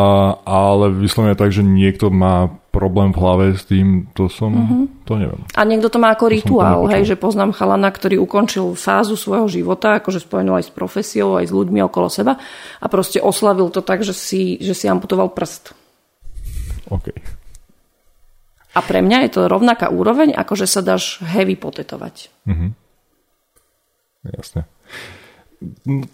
[0.44, 4.84] ale vyslovene tak, že niekto má problém v hlave s tým, to som, mm-hmm.
[5.08, 5.40] to neviem.
[5.58, 9.50] A niekto to má ako to rituál, hej, že poznám chalana, ktorý ukončil fázu svojho
[9.50, 12.38] života, akože spojenul aj s profesiou, aj s ľuďmi okolo seba
[12.78, 15.79] a proste oslavil to tak, že si, že si amputoval prst.
[16.90, 17.06] OK.
[18.70, 22.30] A pre mňa je to rovnaká úroveň, ako že sa dáš heavy potetovať.
[22.46, 22.70] Mm-hmm.
[24.30, 24.62] Jasne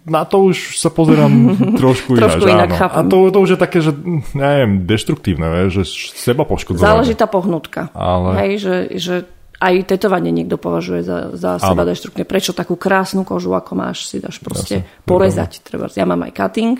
[0.06, 1.30] na to už sa pozerám
[1.82, 2.70] trošku, trošku inak.
[2.74, 3.94] inak A to, to už je také, že
[4.34, 6.82] neviem, deštruktívne, že seba poškodzovanie.
[6.82, 7.94] Záleží tá pohnutka.
[7.94, 8.30] Ale...
[8.42, 9.14] Hej, že, že
[9.62, 12.26] aj tetovanie niekto považuje za, za seba deštruktívne.
[12.26, 15.62] Prečo takú krásnu kožu, ako máš, si dáš proste Jasne, porezať.
[15.62, 15.86] Treba.
[15.94, 16.76] Ja mám aj cutting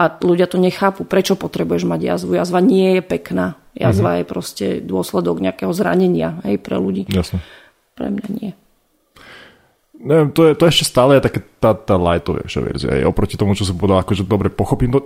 [0.00, 1.04] a ľudia to nechápu.
[1.04, 2.40] Prečo potrebuješ mať jazvu?
[2.40, 3.60] Jazva nie je pekná.
[3.76, 4.20] Jazva uh-huh.
[4.24, 7.04] je proste dôsledok nejakého zranenia hej, pre ľudí.
[7.12, 7.44] Jasne.
[7.92, 8.50] Pre mňa nie
[10.00, 12.96] neviem, to, je, to ešte stále je také tá, tá lightovejšia verzia.
[12.96, 15.00] Je oproti tomu, čo som povedal, akože dobre, pochopím to.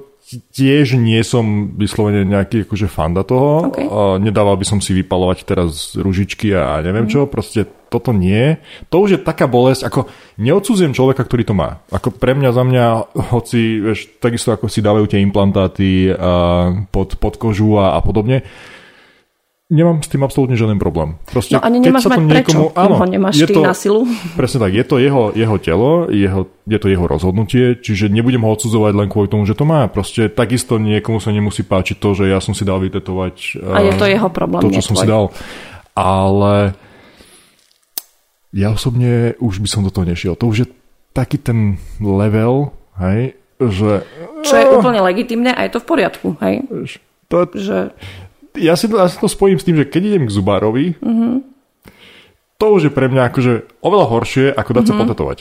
[0.55, 3.69] Tiež nie som vyslovene nejaký akože fanda toho.
[3.75, 3.85] Okay.
[4.23, 7.13] Nedával by som si vypalovať teraz ružičky a neviem mm.
[7.13, 7.21] čo.
[7.29, 8.59] Proste toto nie.
[8.91, 10.11] To už je taká bolesť, ako
[10.43, 11.79] neodsúziem človeka, ktorý to má.
[11.95, 12.85] Ako pre mňa, za mňa,
[13.31, 18.43] hoci, vieš, takisto ako si dávajú tie implantáty uh, pod, pod kožu a, a podobne,
[19.73, 21.17] nemám s tým absolútne žiaden problém.
[21.25, 24.05] Proste, no ani nemáš mať niekomu, prečo, áno, ho nemáš je to, na silu.
[24.39, 28.51] Presne tak, je to jeho, jeho telo, jeho, je to jeho rozhodnutie, čiže nebudem ho
[28.53, 29.89] odsudzovať len kvôli tomu, že to má.
[29.89, 33.93] Proste takisto niekomu sa nemusí páčiť to, že ja som si dal vytetovať A je
[33.97, 35.05] to jeho problém, to, čo som tvoj.
[35.05, 35.25] si dal.
[35.95, 36.75] Ale
[38.55, 40.39] ja osobne už by som do toho nešiel.
[40.39, 40.69] To už je
[41.11, 42.71] taký ten level,
[43.03, 44.07] hej, že...
[44.47, 46.63] Čo je úplne legitimné a je to v poriadku, hej?
[47.31, 47.91] To, že
[48.55, 51.35] ja si, to, ja si to spojím s tým, že keď idem k zubárovi, mm-hmm.
[52.59, 54.99] to už je pre mňa akože oveľa horšie, ako dať mm-hmm.
[54.99, 55.39] sa potetovať.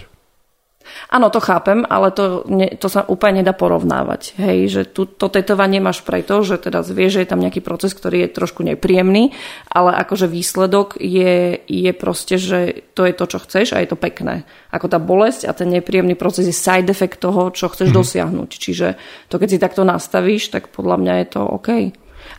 [1.09, 4.35] Áno, to chápem, ale to, ne, to sa úplne nedá porovnávať.
[4.37, 7.95] Hej, že tu, to tetovanie máš preto, že teda vieš, že je tam nejaký proces,
[7.95, 9.31] ktorý je trošku nepríjemný,
[9.71, 13.97] ale akože výsledok je, je proste, že to je to, čo chceš a je to
[13.97, 14.43] pekné.
[14.69, 18.01] Ako tá bolesť a ten nepríjemný proces je side effect toho, čo chceš mm-hmm.
[18.03, 18.49] dosiahnuť.
[18.51, 18.87] Čiže
[19.31, 21.69] to, keď si takto nastavíš, tak podľa mňa je to OK.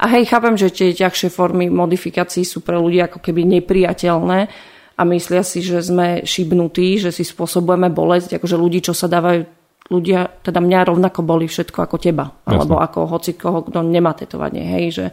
[0.01, 5.03] A hej, chápem, že tie ťažšie formy modifikácií sú pre ľudí ako keby nepriateľné a
[5.03, 9.43] myslia si, že sme šibnutí, že si spôsobujeme bolesť, akože ľudí, čo sa dávajú
[9.91, 12.57] ľudia, teda mňa rovnako boli všetko ako teba, Jasne.
[12.57, 15.07] alebo ako hoci koho, kto nemá tetovanie, hej, že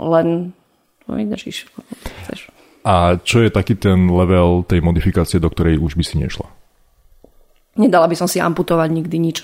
[0.00, 0.50] len
[1.06, 1.70] no, vydržíš.
[2.82, 6.48] A čo je taký ten level tej modifikácie, do ktorej už by si nešla?
[7.78, 9.38] Nedala by som si amputovať nikdy nič.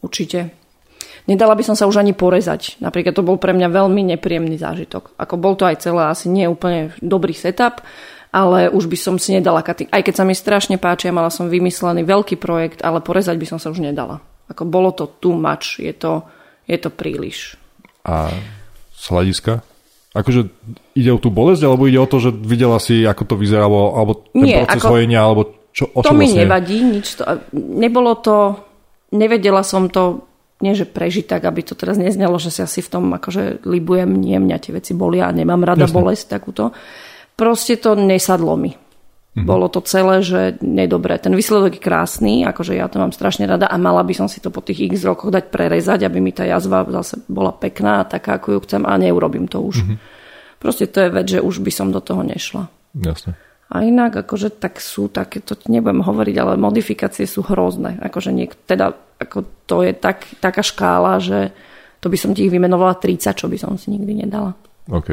[0.00, 0.64] Určite.
[1.24, 2.80] Nedala by som sa už ani porezať.
[2.80, 5.16] Napríklad to bol pre mňa veľmi nepríjemný zážitok.
[5.16, 7.84] Ako bol to aj celé asi nie úplne dobrý setup,
[8.34, 9.86] ale už by som si nedala katy.
[9.94, 13.46] Aj keď sa mi strašne páči a mala som vymyslený veľký projekt, ale porezať by
[13.46, 14.18] som sa už nedala.
[14.50, 16.26] Ako bolo to too much, je to,
[16.66, 17.54] je to príliš.
[18.02, 18.34] A
[18.98, 19.62] z hľadiska?
[20.14, 20.50] Akože
[20.98, 24.26] ide o tú bolesť, alebo ide o to, že videla si, ako to vyzeralo, alebo
[24.34, 26.42] ten Nie, proces ako, hojenia, alebo čo, o To mi vlastne?
[26.46, 27.22] nevadí, nič to,
[27.54, 28.58] nebolo to,
[29.14, 30.26] nevedela som to
[30.62, 34.38] nie že prežiť tak, aby to teraz neznelo, že si v tom akože libujem, nie
[34.38, 35.98] mňa tie veci boli a nemám rada Jasne.
[35.98, 36.70] bolesť takúto.
[37.34, 38.72] Proste to nesadlo mi.
[39.34, 39.50] Mm-hmm.
[39.50, 41.18] Bolo to celé, že nedobré.
[41.18, 44.38] Ten výsledok je krásny, akože ja to mám strašne rada a mala by som si
[44.38, 48.38] to po tých x rokoch dať prerezať, aby mi tá jazva zase bola pekná, taká,
[48.38, 49.82] ako ju chcem a neurobím to už.
[49.82, 49.98] Mm-hmm.
[50.62, 52.70] Proste to je vec, že už by som do toho nešla.
[52.94, 53.34] Jasne.
[53.74, 57.98] A inak, akože tak sú také, to nebudem hovoriť, ale modifikácie sú hrozné.
[58.06, 61.50] Akože niek, teda, ako to je tak, taká škála, že
[61.98, 64.54] to by som ti ich vymenovala 30, čo by som si nikdy nedala.
[64.94, 65.10] OK.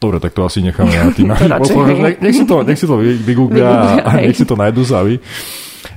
[0.00, 1.28] Dobre, tak to asi necháme na tým.
[1.28, 5.20] nech, nech, si to, nech si to vygooglia a nech si to nájdu sami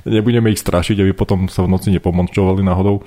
[0.04, 3.02] nebudeme ich strašiť, aby potom sa v noci nepomončovali náhodou.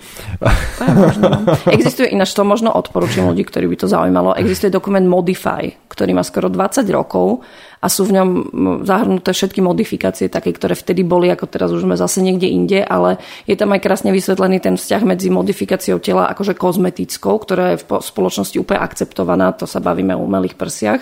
[1.76, 4.38] Existuje ináč, to možno odporúčam ľudí, ktorí by to zaujímalo.
[4.38, 7.44] Existuje dokument Modify, ktorý má skoro 20 rokov
[7.82, 8.30] a sú v ňom
[8.86, 13.18] zahrnuté všetky modifikácie také, ktoré vtedy boli, ako teraz už sme zase niekde inde, ale
[13.50, 17.86] je tam aj krásne vysvetlený ten vzťah medzi modifikáciou tela akože kozmetickou, ktorá je v
[18.06, 21.02] spoločnosti úplne akceptovaná, to sa bavíme o umelých prsiach,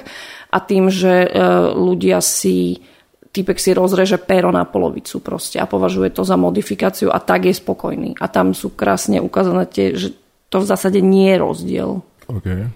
[0.49, 1.29] a tým, že e,
[1.77, 2.81] ľudia si
[3.29, 7.53] typek si rozreže pero na polovicu proste a považuje to za modifikáciu a tak je
[7.53, 8.17] spokojný.
[8.17, 10.17] A tam sú krásne ukázané tie, že
[10.49, 11.89] to v zásade nie je rozdiel.
[12.25, 12.69] Okay.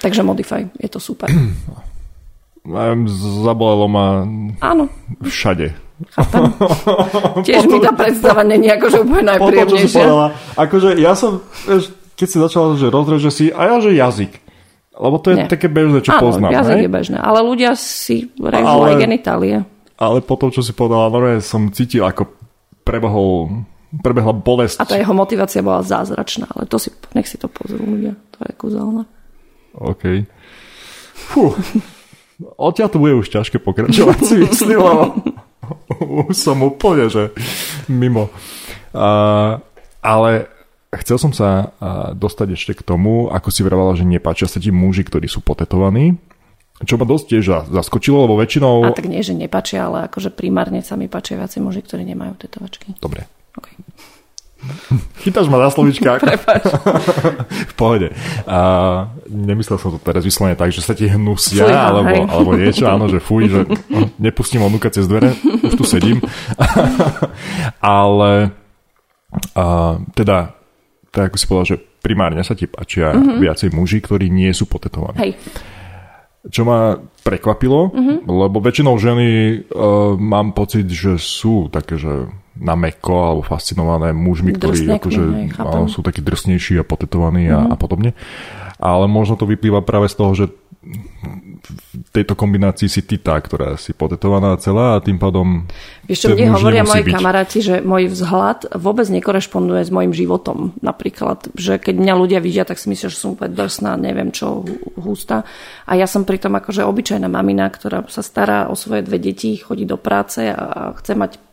[0.00, 1.28] Takže Modify, je to super.
[3.44, 4.22] Zabolelo ma
[4.60, 4.84] Áno.
[5.24, 5.74] všade.
[6.16, 6.42] Chápem.
[7.46, 10.04] Tiež mi tá predstava není akože úplne najpríjemnejšia.
[10.56, 11.44] Akože ja som,
[12.16, 14.32] keď si začal, že rozreže si, a ja, že jazyk.
[15.00, 15.48] Lebo to je Nie.
[15.48, 16.52] také bežné, čo Áno, poznám.
[16.52, 16.84] jazyk hej?
[16.84, 19.56] je bežné, ale ľudia si režú ale, aj genitálie.
[19.96, 22.28] Ale potom, čo si povedala, normálne som cítil, ako
[22.84, 24.78] prebohol prebehla bolesť.
[24.78, 28.14] A tá jeho motivácia bola zázračná, ale to si, nech si to pozrú ľudia.
[28.38, 29.02] To je kúzelné.
[29.74, 30.04] OK.
[31.16, 31.50] Fú.
[32.54, 35.04] Odtiaľ to bude už ťažké pokračovať, si myslím, lebo
[36.30, 37.34] už som úplne, že
[37.90, 38.30] mimo.
[38.94, 39.58] Uh,
[40.00, 40.48] ale
[40.98, 41.70] chcel som sa
[42.18, 46.18] dostať ešte k tomu, ako si vravala, že nepáčia sa ti muži, ktorí sú potetovaní.
[46.80, 48.88] Čo ma dosť tiež zaskočilo, lebo väčšinou...
[48.88, 52.40] A tak nie, že nepáčia, ale akože primárne sa mi páčia viacej muži, ktorí nemajú
[52.40, 52.96] tetovačky.
[52.96, 53.28] Dobre.
[53.52, 53.76] Okay.
[55.22, 56.20] Chytáš ma na slovičkách.
[57.72, 58.16] v pohode.
[58.48, 58.58] A
[59.28, 63.08] nemyslel som to teraz vyslovene tak, že sa ti hnusia, Fuj, alebo, alebo niečo, áno,
[63.08, 63.60] že fuj, že
[64.16, 66.20] nepustím onúka cez dvere, už tu sedím.
[67.80, 68.56] Ale
[69.52, 70.59] a, teda,
[71.10, 73.38] tak ako si povedal, že primárne sa ti páčia mm-hmm.
[73.42, 75.18] viacej muži, ktorí nie sú potetovaní.
[75.18, 75.32] Hej.
[76.48, 78.18] Čo ma prekvapilo, mm-hmm.
[78.24, 79.28] lebo väčšinou ženy
[79.68, 85.22] uh, mám pocit, že sú také, že na meko alebo fascinované mužmi, ktorí akože,
[85.60, 87.60] áno, sú takí drsnejší a potetovaní mm-hmm.
[87.60, 87.72] a, mhm.
[87.72, 88.10] a podobne.
[88.80, 90.44] Ale možno to vyplýva práve z toho, že
[91.68, 95.68] v tejto kombinácii si ty tá, ktorá si potetovaná celá a tým pádom...
[96.08, 97.14] Vieš čo, mne hovoria moji byť.
[97.14, 100.74] kamaráti, že môj vzhľad vôbec nekorešponduje s mojim životom.
[100.80, 104.64] Napríklad, že keď mňa ľudia vidia, tak si myslia, že som úplne drsná, neviem čo,
[104.98, 105.44] hustá.
[105.84, 109.84] A ja som pritom akože obyčajná mamina, ktorá sa stará o svoje dve deti, chodí
[109.84, 111.49] do práce a chce mať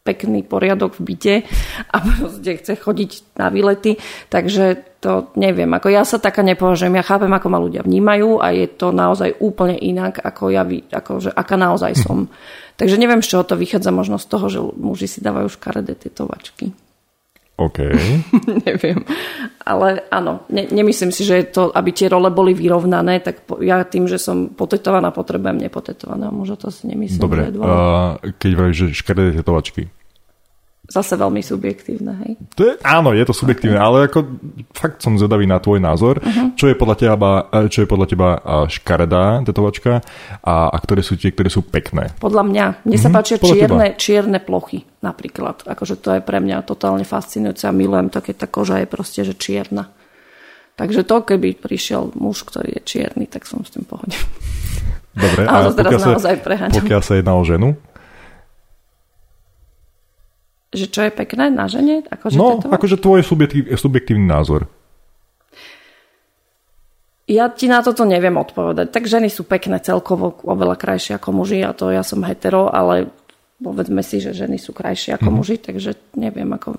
[0.00, 1.34] pekný poriadok v byte
[1.92, 4.00] a proste chce chodiť na výlety,
[4.32, 5.68] takže to neviem.
[5.72, 9.32] Ako ja sa taká nepovažujem, ja chápem, ako ma ľudia vnímajú a je to naozaj
[9.40, 12.28] úplne inak, ako ja, ako, že aká naozaj som.
[12.76, 16.72] Takže neviem, z čoho to vychádza, možno z toho, že muži si dávajú škaredé tetovačky.
[17.60, 17.78] OK.
[18.68, 19.04] Neviem.
[19.60, 23.60] Ale áno, ne, nemyslím si, že je to, aby tie role boli vyrovnané, tak po,
[23.60, 26.32] ja tým, že som potetovaná, potrebujem nepotetovaná.
[26.32, 27.20] Možno to si nemyslím.
[27.20, 29.92] Dobre, že je uh, keď vravíš, že škaredé tetovačky,
[30.90, 32.32] zase veľmi subjektívne, hej?
[32.58, 33.86] To je, áno, je to subjektívne, okay.
[33.86, 34.18] ale ako
[34.74, 36.18] fakt som zvedavý na tvoj názor.
[36.18, 36.50] Uh-huh.
[36.58, 38.28] Čo je podľa teba, e, čo je podľa teba
[38.66, 40.02] škaredá tetovačka
[40.42, 42.10] a, a ktoré sú tie, ktoré sú pekné?
[42.18, 42.66] Podľa mňa.
[42.82, 43.06] Mne uh-huh.
[43.06, 45.62] sa mhm, páčia čierne, čierne plochy napríklad.
[45.64, 49.22] Akože to je pre mňa totálne fascinujúce a milujem to, keď tá koža je proste,
[49.22, 49.94] že čierna.
[50.74, 54.20] Takže to, keby prišiel muž, ktorý je čierny, tak som s tým pohodil.
[55.10, 56.32] Dobre, a, a pokiaľ, sa,
[56.72, 57.76] pokiaľ sa jedná o ženu?
[60.70, 62.06] Že čo je pekné na žene?
[62.06, 62.70] Akože no, to?
[62.70, 64.70] akože tvoj subjektív, subjektívny názor.
[67.30, 68.90] Ja ti na toto neviem odpovedať.
[68.90, 73.10] Tak ženy sú pekné celkovo, oveľa krajšie ako muži a to ja som hetero, ale
[73.62, 75.34] povedzme si, že ženy sú krajšie ako mm.
[75.38, 76.74] muži, takže neviem ako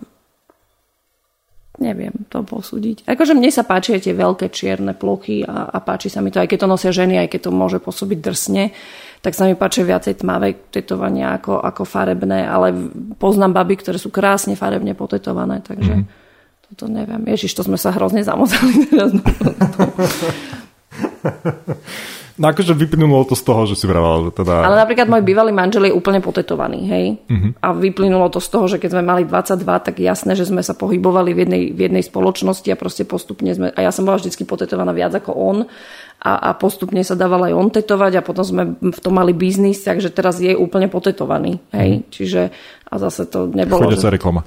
[1.79, 3.09] neviem to posúdiť.
[3.09, 6.51] Akože mne sa páčia tie veľké čierne plochy a, a páči sa mi to, aj
[6.51, 8.63] keď to nosia ženy, aj keď to môže pôsobiť drsne
[9.21, 12.73] tak sa mi páči viacej tmavé tetovania ako, ako farebné, ale
[13.21, 16.65] poznám baby, ktoré sú krásne farebne potetované, takže mm-hmm.
[16.73, 17.21] toto neviem.
[17.29, 19.13] Ježiš, to sme sa hrozne zamotali teraz.
[22.41, 24.33] No akože vyplynulo to z toho, že si vravala.
[24.33, 24.65] Teda...
[24.65, 27.05] Ale napríklad môj bývalý manžel je úplne potetovaný, hej?
[27.29, 27.53] Uh-huh.
[27.61, 30.73] A vyplynulo to z toho, že keď sme mali 22, tak jasné, že sme sa
[30.73, 33.69] pohybovali v jednej, v jednej spoločnosti a proste postupne sme...
[33.77, 35.57] A ja som bola vždy potetovaná viac ako on
[36.21, 39.81] a, a postupne sa dával aj on tetovať a potom sme v tom mali biznis,
[39.81, 42.05] takže teraz je úplne potetovaný, hej?
[42.05, 42.09] Uh-huh.
[42.13, 42.41] Čiže
[42.85, 43.89] a zase to nebolo...
[43.89, 44.13] Chodia že...
[44.13, 44.45] reklama.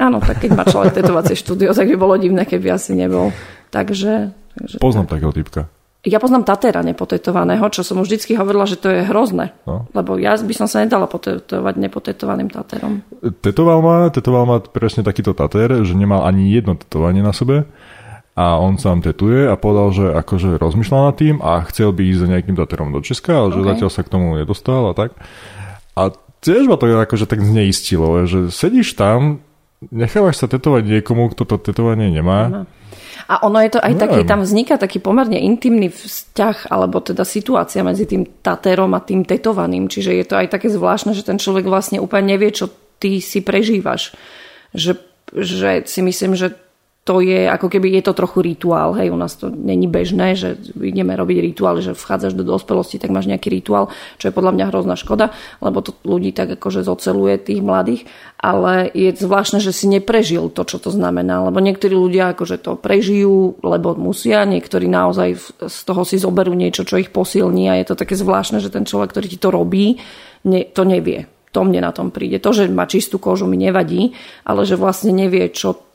[0.00, 3.28] Áno, tak keď má človek tetovacie štúdio, tak by bolo divné, keby asi nebol.
[3.68, 4.32] Takže...
[4.56, 5.20] takže Poznám tak.
[5.20, 5.62] takého typka.
[6.04, 9.56] Ja poznám Tatera nepotetovaného, čo som už vždycky hovorila, že to je hrozné.
[9.64, 9.88] No.
[9.96, 13.00] Lebo ja by som sa nedala potetovať nepotetovaným Taterom.
[13.40, 17.64] Tetoval ma, tetoval ma presne takýto Tater, že nemal ani jedno tetovanie na sebe
[18.34, 22.20] a on sám tetuje a povedal, že akože rozmýšľal nad tým a chcel by ísť
[22.20, 23.56] za nejakým Taterom do Česka, ale okay.
[23.56, 25.14] že zatiaľ sa k tomu nedostal a tak.
[25.94, 26.10] A
[26.42, 29.38] tiež ma to akože tak zneistilo, že sedíš tam,
[29.94, 32.40] nechávaš sa tetovať niekomu, kto to tetovanie nemá.
[32.50, 32.62] Aha
[33.24, 37.80] a ono je to aj taký, tam vzniká taký pomerne intimný vzťah, alebo teda situácia
[37.80, 39.88] medzi tým tatérom a tým tetovaným.
[39.88, 42.68] Čiže je to aj také zvláštne, že ten človek vlastne úplne nevie, čo
[43.00, 44.12] ty si prežívaš.
[44.76, 44.92] Že,
[45.32, 46.52] že si myslím, že
[47.04, 48.96] to je ako keby je to trochu rituál.
[48.96, 53.12] Hej, u nás to není bežné, že ideme robiť rituál, že vchádzaš do dospelosti, tak
[53.12, 57.36] máš nejaký rituál, čo je podľa mňa hrozná škoda, lebo to ľudí tak akože zoceluje
[57.36, 58.08] tých mladých,
[58.40, 62.80] ale je zvláštne, že si neprežil to, čo to znamená, lebo niektorí ľudia akože to
[62.80, 67.92] prežijú, lebo musia, niektorí naozaj z toho si zoberú niečo, čo ich posilní a je
[67.92, 70.00] to také zvláštne, že ten človek, ktorý ti to robí,
[70.48, 71.28] ne, to nevie.
[71.52, 72.42] To mne na tom príde.
[72.42, 74.10] To, že má čistú kožu, mi nevadí,
[74.42, 75.93] ale že vlastne nevie, čo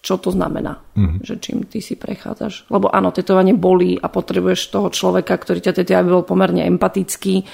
[0.00, 1.20] čo to znamená, mm-hmm.
[1.20, 2.72] že čím ty si prechádzaš.
[2.72, 7.44] Lebo áno, tetovanie bolí a potrebuješ toho človeka, ktorý ťa tetuje, aby bol pomerne empatický,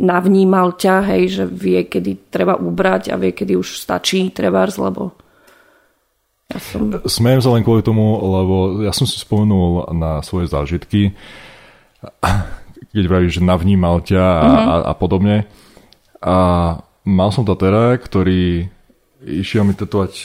[0.00, 5.12] navnímal ťa, hej, že vie, kedy treba ubrať a vie, kedy už stačí trebárs, lebo
[6.50, 6.90] Ja som...
[7.06, 11.14] Smejem sa len kvôli tomu, lebo ja som si spomenul na svoje zážitky,
[12.96, 14.66] keď vravíš, že navnímal ťa a, uh-huh.
[14.66, 15.46] a, a podobne.
[16.18, 16.36] A
[17.06, 18.66] mal som Tatera, ktorý
[19.24, 20.24] išiel mi tetovať e,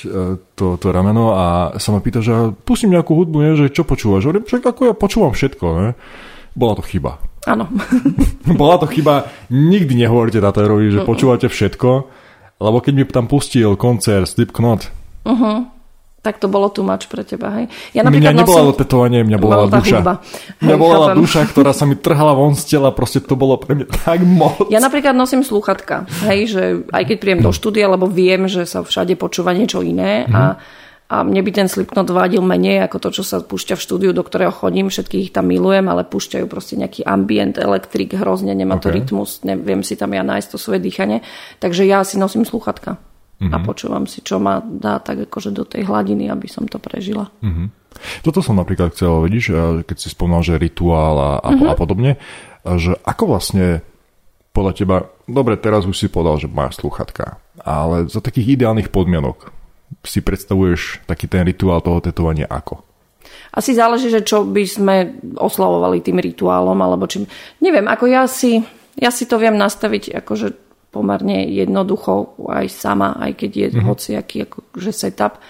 [0.56, 3.54] to, to rameno a sa ma pýta, že pustím nejakú hudbu, nie?
[3.60, 4.28] že čo počúvaš?
[4.28, 5.66] Hovorím, však ako ja počúvam všetko.
[5.84, 5.89] Ne?
[6.56, 7.20] Bola to chyba.
[7.43, 7.68] Áno.
[8.60, 9.28] Bola to chyba.
[9.52, 11.89] Nikdy nehovoríte Taterovi, že počúvate všetko,
[12.64, 14.88] lebo keď mi tam pustil koncert Slipknot,
[15.28, 15.74] uh-huh
[16.26, 17.69] tak to bolo tu mač pre teba, hej?
[17.93, 18.82] Ja mňa nebolo nosil...
[18.82, 20.01] tetovanie, mňa bola duša.
[20.01, 20.13] Hudba.
[20.65, 21.17] Mňa hej, bola chápem.
[21.21, 24.73] duša, ktorá sa mi trhala von z tela, proste to bolo pre mňa tak moc.
[24.73, 28.82] Ja napríklad nosím slúchatka, hej, že aj keď príjem do štúdia, lebo viem, že sa
[28.82, 30.84] všade počúva niečo iné a mm.
[31.05, 34.26] A mne by ten Slipknot vadil menej ako to, čo sa púšťa v štúdiu, do
[34.26, 34.89] ktorého chodím.
[34.89, 38.84] Všetkých ich tam milujem, ale púšťajú proste nejaký ambient, elektrik, hrozne, nemá okay.
[38.84, 41.21] to rytmus, neviem si tam ja nájsť to svoje dýchanie.
[41.61, 42.97] Takže ja si nosím sluchatka
[43.39, 43.53] mm-hmm.
[43.53, 47.31] a počúvam si, čo ma dá tak akože do tej hladiny, aby som to prežila.
[47.43, 47.67] Mm-hmm.
[48.27, 49.55] Toto som napríklad chcel, vidíš,
[49.88, 51.71] keď si spomínal, že rituál a, a, mm-hmm.
[51.71, 52.11] a podobne,
[52.65, 53.86] že ako vlastne
[54.55, 59.51] podľa teba, dobre, teraz už si povedal, že máš sluchatka, ale za takých ideálnych podmienok
[60.07, 62.79] si predstavuješ taký ten rituál toho tetovania ako?
[63.51, 64.95] Asi záleží, že čo by sme
[65.36, 67.27] oslavovali tým rituálom, alebo čím.
[67.59, 68.63] Neviem, ako ja si,
[68.95, 70.47] ja si to viem nastaviť akože
[70.96, 73.86] pomerne jednoducho aj sama, aj keď je mm-hmm.
[73.91, 75.43] hociaký akože setup.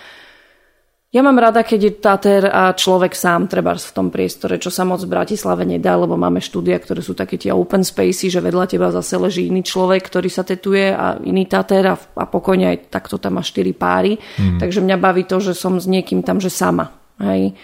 [1.14, 4.84] Ja mám rada, keď je Tater a človek sám treba v tom priestore, čo sa
[4.84, 8.68] moc v Bratislave nedá, lebo máme štúdia, ktoré sú také tie open spacey, že vedľa
[8.68, 12.91] teba zase leží iný človek, ktorý sa tetuje a iný Tater a, a pokojne aj
[12.91, 14.20] takto tam má štyri páry.
[14.20, 14.60] Mm.
[14.60, 16.91] Takže mňa baví to, že som s niekým tam, že sama.
[17.16, 17.56] Hej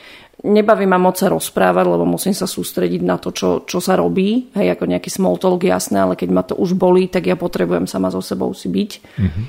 [0.42, 4.50] nebaví ma moc sa rozprávať, lebo musím sa sústrediť na to, čo, čo sa robí.
[4.58, 7.86] Hej, ako nejaký small talk, jasné, ale keď ma to už bolí, tak ja potrebujem
[7.86, 8.92] sama so sebou si byť.
[9.22, 9.46] Mm-hmm.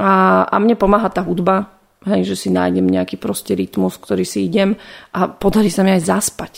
[0.00, 0.10] A,
[0.48, 1.70] a mne pomáha tá hudba,
[2.08, 4.74] hej, že si nájdem nejaký proste rytmus, ktorý si idem
[5.12, 6.54] a podarí sa mi aj zaspať.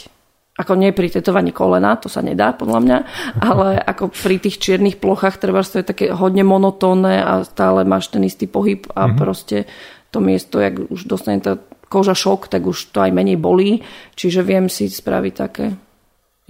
[0.57, 2.99] Ako nie pri tetovaní kolena, to sa nedá podľa mňa,
[3.51, 8.09] ale ako pri tých čiernych plochách treba to je také hodne monotónne a stále máš
[8.09, 9.19] ten istý pohyb a mm-hmm.
[9.21, 9.69] proste
[10.15, 13.83] to miesto, jak už dostane to koža šok, tak už to aj menej bolí,
[14.19, 15.75] čiže viem si spraviť také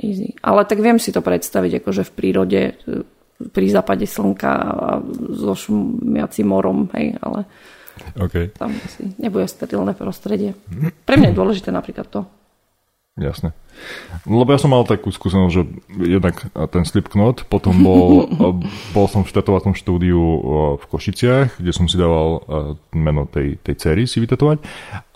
[0.01, 0.37] easy.
[0.41, 2.61] Ale tak viem si to predstaviť akože v prírode
[3.37, 4.89] pri západe slnka a
[5.37, 7.45] so šumiacim morom, hej, ale
[8.17, 8.49] okay.
[8.57, 10.57] tam asi nebude sterilné prostredie.
[11.05, 12.25] Pre mňa je dôležité napríklad to.
[13.17, 13.57] Jasne.
[14.29, 15.63] Lebo ja som mal takú skúsenosť, že
[16.05, 16.37] jednak
[16.69, 18.29] ten Slipknot, potom bol,
[18.97, 20.21] bol som v tetovacom štúdiu
[20.77, 22.45] v Košiciach, kde som si dával
[22.93, 24.61] meno tej, tej cery si vytetovať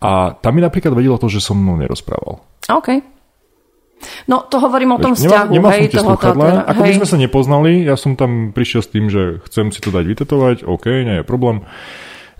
[0.00, 2.40] a tam mi napríklad vedelo to, že som mnou nerozprával.
[2.72, 2.88] OK.
[4.32, 6.88] No, to hovorím o tom Veď, vzťahu, nemá, hej, toho teda, Ako hej.
[6.88, 10.04] by sme sa nepoznali, ja som tam prišiel s tým, že chcem si to dať
[10.08, 11.68] vytetovať, OK, nie je problém,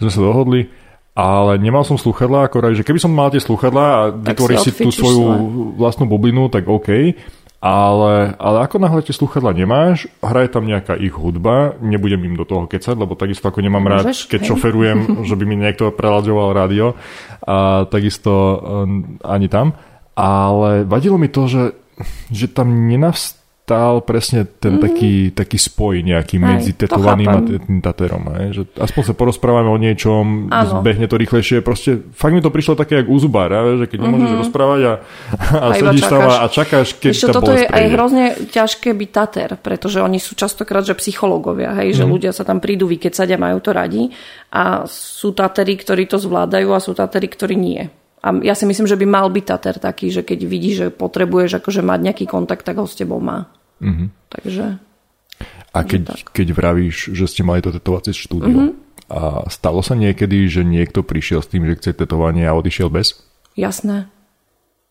[0.01, 0.73] sme sa dohodli
[1.15, 4.95] ale nemal som sluchadla, akorát, že keby som mal tie sluchadla a vytvoríš si tú
[4.95, 7.19] svoju vlastnú bublinu, tak OK.
[7.61, 12.49] Ale, ale ako náhle tie sluchadla nemáš, hraje tam nejaká ich hudba, nebudem im do
[12.49, 14.49] toho kecať, lebo takisto ako nemám rád, Môžeš, keď hej.
[14.49, 14.99] šoferujem,
[15.29, 16.97] že by mi niekto preladzoval rádio,
[17.45, 19.77] a takisto um, ani tam.
[20.17, 21.77] Ale vadilo mi to, že,
[22.33, 23.40] že tam nenavst
[23.71, 24.83] stál presne ten mm-hmm.
[24.83, 28.27] taký, taký spoj nejaký Aj, medzi tetovaným a tým taterom.
[28.51, 30.83] Že aspoň sa porozprávame o niečom, ano.
[30.83, 31.63] zbehne to rýchlejšie.
[31.63, 34.43] Proste fakt mi to prišlo také jak u zubára, že keď nemôžeš mm-hmm.
[34.43, 34.93] rozprávať a,
[35.55, 39.11] a, a sedíš tam a čakáš, keď Ešte, tá toto je aj hrozne ťažké byť
[39.15, 42.01] tater, pretože oni sú častokrát, že psychológovia, hej, mm-hmm.
[42.03, 42.11] že mhm.
[42.11, 44.11] ľudia sa tam prídu vykecať a majú to radi
[44.51, 47.87] a sú tatery, ktorí to zvládajú a sú tatery, ktorí nie.
[48.21, 51.57] A ja si myslím, že by mal byť tater taký, že keď vidí, že potrebuješ
[51.57, 53.49] akože mať nejaký kontakt, tak ho s tebou má.
[53.81, 54.09] Mm-hmm.
[54.31, 54.65] Takže...
[55.71, 59.09] A keď, keď vravíš, že ste mali to tetovacie štúdio, mm-hmm.
[59.11, 63.23] a stalo sa niekedy, že niekto prišiel s tým, že chce tetovanie a odišiel bez?
[63.55, 64.11] Jasné.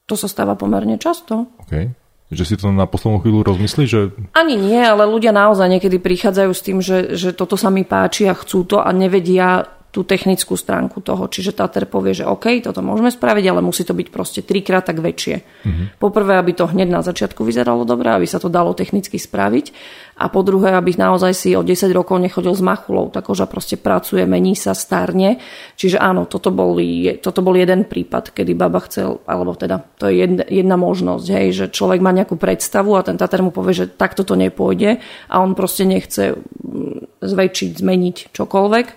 [0.08, 1.52] To sa stáva pomerne často.
[1.68, 1.94] Okay.
[2.30, 3.84] Že si to na poslednú chvíľu rozmyslí?
[3.90, 4.00] Že...
[4.38, 8.30] Ani nie, ale ľudia naozaj niekedy prichádzajú s tým, že, že toto sa mi páči
[8.30, 11.26] a chcú to a nevedia tú technickú stránku toho.
[11.26, 15.02] Čiže Tater povie, že OK, toto môžeme spraviť, ale musí to byť proste trikrát tak
[15.02, 15.36] väčšie.
[15.42, 15.86] Mm-hmm.
[15.98, 19.74] Poprvé, aby to hneď na začiatku vyzeralo dobre, aby sa to dalo technicky spraviť.
[20.22, 23.10] A po druhé, aby naozaj si o 10 rokov nechodil s machulou.
[23.10, 25.42] Tá koža proste pracuje, mení sa, starne.
[25.74, 26.78] Čiže áno, toto bol,
[27.18, 31.48] toto bol jeden prípad, kedy baba chcel, alebo teda to je jedna, jedna možnosť, hej,
[31.56, 35.36] že človek má nejakú predstavu a ten Tater mu povie, že takto to nepôjde a
[35.42, 38.88] on proste nechce mm, zväčšiť, zmeniť čokoľvek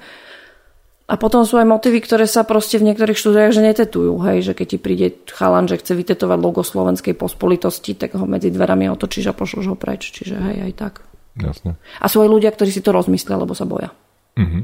[1.13, 4.17] a potom sú aj motívy, ktoré sa proste v niektorých štúdiách že netetujú.
[4.25, 8.49] Hej, že keď ti príde chalan, že chce vytetovať logo slovenskej pospolitosti, tak ho medzi
[8.49, 10.09] dverami otočíš a pošloš ho preč.
[10.09, 10.95] Čiže hej, aj tak.
[11.37, 11.77] Jasne.
[12.01, 13.93] A sú aj ľudia, ktorí si to rozmyslia, lebo sa boja.
[14.41, 14.63] Mm-hmm.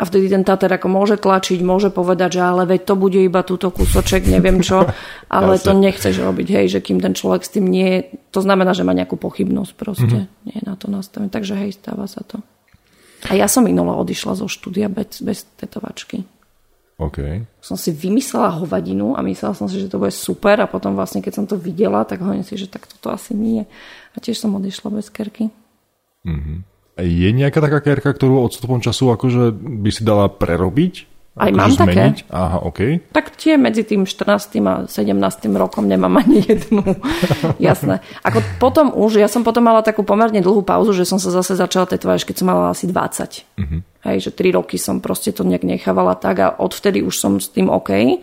[0.00, 3.44] A vtedy ten Tater ako môže tlačiť, môže povedať, že ale veď to bude iba
[3.44, 4.88] túto kúsoček, neviem čo,
[5.28, 8.00] ale to nechceš robiť, hej, že kým ten človek s tým nie je,
[8.32, 10.46] to znamená, že má nejakú pochybnosť proste, mm-hmm.
[10.48, 11.28] nie je na to nastavené.
[11.28, 12.40] Takže hej, stáva sa to.
[13.28, 16.24] A ja som minula odišla zo štúdia bez, bez tetovačky.
[17.00, 17.18] OK.
[17.64, 21.24] Som si vymyslela hovadinu a myslela som si, že to bude super a potom vlastne,
[21.24, 23.64] keď som to videla, tak hovorím si, že tak toto asi nie.
[24.12, 25.48] A tiež som odišla bez kerky.
[26.28, 26.58] Mm-hmm.
[27.00, 31.08] Je nejaká taká kerka, ktorú odstupom času akože by si dala prerobiť?
[31.40, 32.16] Aj mám zmeniť?
[32.20, 32.28] také.
[32.28, 32.80] Aha, OK.
[33.16, 34.60] Tak tie medzi tým 14.
[34.68, 35.16] a 17.
[35.56, 36.84] rokom nemám ani jednu.
[37.56, 38.04] Jasné.
[38.20, 41.56] Ako potom už, ja som potom mala takú pomerne dlhú pauzu, že som sa zase
[41.56, 42.92] začala tetovať, keď som mala asi 20.
[42.92, 43.80] Uh-huh.
[44.04, 47.48] Hej, že 3 roky som proste to nejak nechávala tak a odvtedy už som s
[47.48, 48.20] tým OK.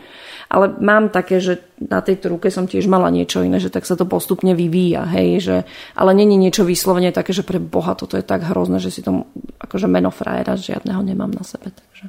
[0.47, 3.99] Ale mám také, že na tejto ruke som tiež mala niečo iné, že tak sa
[3.99, 5.57] to postupne vyvíja, hej, že,
[5.91, 9.27] ale není niečo vyslovene také, že pre Boha toto je tak hrozné, že si to
[9.59, 12.07] akože meno frajera žiadneho nemám na sebe, takže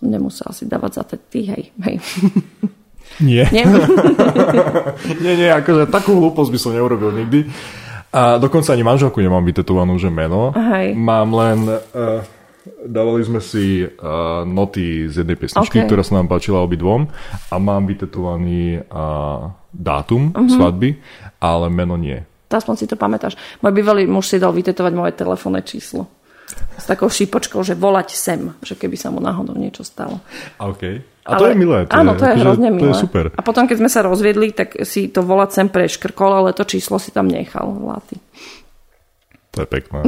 [0.00, 1.96] som nemusela si dávať za tety, hej, hej.
[3.20, 3.44] Nie.
[3.52, 3.66] Nie?
[5.24, 7.52] nie, nie, akože takú hlúposť by som neurobil nikdy.
[8.14, 10.54] A dokonca ani manželku nemám vytetovanú, že meno.
[10.56, 10.94] Hej.
[10.94, 11.58] Mám len...
[11.90, 12.22] Uh,
[12.80, 15.88] dávali sme si uh, noty z jednej pesničky, okay.
[15.88, 17.08] ktorá sa nám páčila obidvom
[17.48, 20.48] a mám vytetovaný uh, dátum uh-huh.
[20.48, 20.96] svadby,
[21.40, 22.20] ale meno nie.
[22.50, 23.38] Aspoň si to pamätáš.
[23.62, 26.10] Môj bývalý muž si dal vytetovať moje telefónne číslo.
[26.80, 30.20] S takou šípočkou, že volať sem, že keby sa mu náhodou niečo stalo.
[30.56, 30.82] OK.
[31.28, 31.78] A to ale, je milé.
[31.86, 32.90] To áno, to je, je hrozne milé.
[32.90, 33.24] To je super.
[33.36, 36.96] A potom, keď sme sa rozviedli, tak si to volať sem preškrkol, ale to číslo
[36.96, 37.68] si tam nechal.
[37.70, 38.16] Láty.
[39.52, 39.98] To je pekné.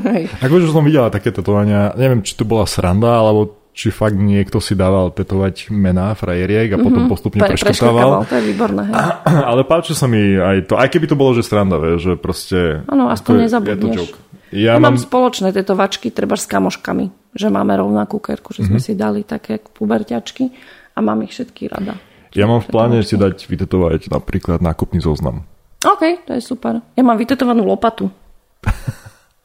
[0.46, 4.76] Už som videla také tetovania, neviem, či to bola sranda, alebo či fakt niekto si
[4.76, 7.12] dával tetovať mená frajeriek a potom mm-hmm.
[7.12, 8.28] postupne Pre, preškrtával.
[8.28, 8.82] To je výborné.
[8.92, 8.94] Hej.
[9.52, 12.84] Ale páči sa mi aj to, aj keby to bolo, že sranda, vie, že proste...
[12.84, 14.12] Áno, aspoň nezabudneš.
[14.52, 14.94] Ja, ja mám...
[14.94, 18.92] mám spoločné tetovačky, treba s kamoškami, že máme rovnakú kerku, že sme mm-hmm.
[18.92, 20.44] si dali také puberťačky
[20.92, 21.96] a mám ich všetky rada.
[22.32, 25.44] Ja mám v pláne si dať vytetovať napríklad nákupný zoznam.
[25.84, 26.80] OK, to je super.
[26.96, 28.08] Ja mám vytetovanú lopatu.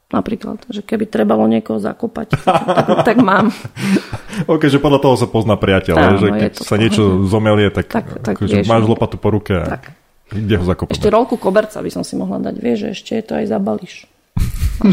[0.07, 3.51] Napríklad, že keby trebalo niekoho zakopať, tak, tak mám.
[4.53, 7.91] OK, že podľa toho sa pozná priateľ, Áno, že keď sa to, niečo zomelie, tak,
[7.91, 9.91] tak, tak akože vieš, máš lopatu po ruke tak.
[10.31, 10.95] kde ho zakopať.
[10.95, 14.07] Ešte rolku koberca by som si mohla dať, vieš, že ešte to aj zabališ.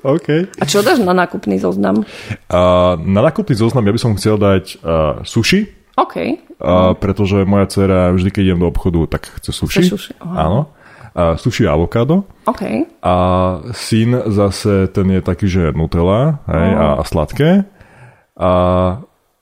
[0.00, 0.28] OK.
[0.56, 2.08] A čo dáš na nákupný zoznam?
[2.48, 5.68] Uh, na nákupný zoznam ja by som chcel dať uh, sushi,
[6.00, 6.16] OK.
[6.60, 9.84] A, pretože moja dcera vždy, keď idem do obchodu, tak chce sushi.
[9.84, 10.72] Chce sushi, Áno.
[11.10, 12.22] A sushi a avokádo.
[12.46, 12.62] OK.
[13.02, 13.14] A
[13.74, 17.66] syn zase, ten je taký, že nutella hej, a, a sladké.
[18.38, 18.50] A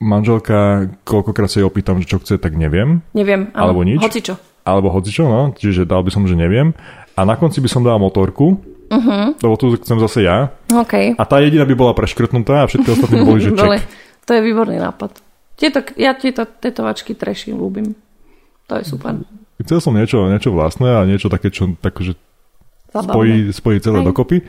[0.01, 3.05] manželka, koľkokrát sa jej opýtam, že čo chce, tak neviem.
[3.13, 3.71] Neviem, áno.
[3.71, 4.01] Alebo nič.
[4.01, 4.48] Hocičo.
[4.69, 5.49] Alebo hocičo, no.
[5.57, 6.77] Čiže dal by som, že neviem.
[7.17, 9.35] A na konci by som dal motorku, uh-huh.
[9.41, 10.53] lebo tu chcem zase ja.
[10.69, 11.17] Okay.
[11.17, 13.83] A tá jediná by bola preškrtnutá a všetky ostatné boli, že ček.
[14.23, 15.19] To je výborný nápad.
[15.59, 17.91] Tieto, ja tieto tetovačky treším, ľúbim.
[18.69, 19.19] To je super.
[19.59, 22.15] Chcel som niečo, niečo vlastné a niečo také, čo takže
[22.93, 24.45] spojí, spojí celé Aj, dokopy.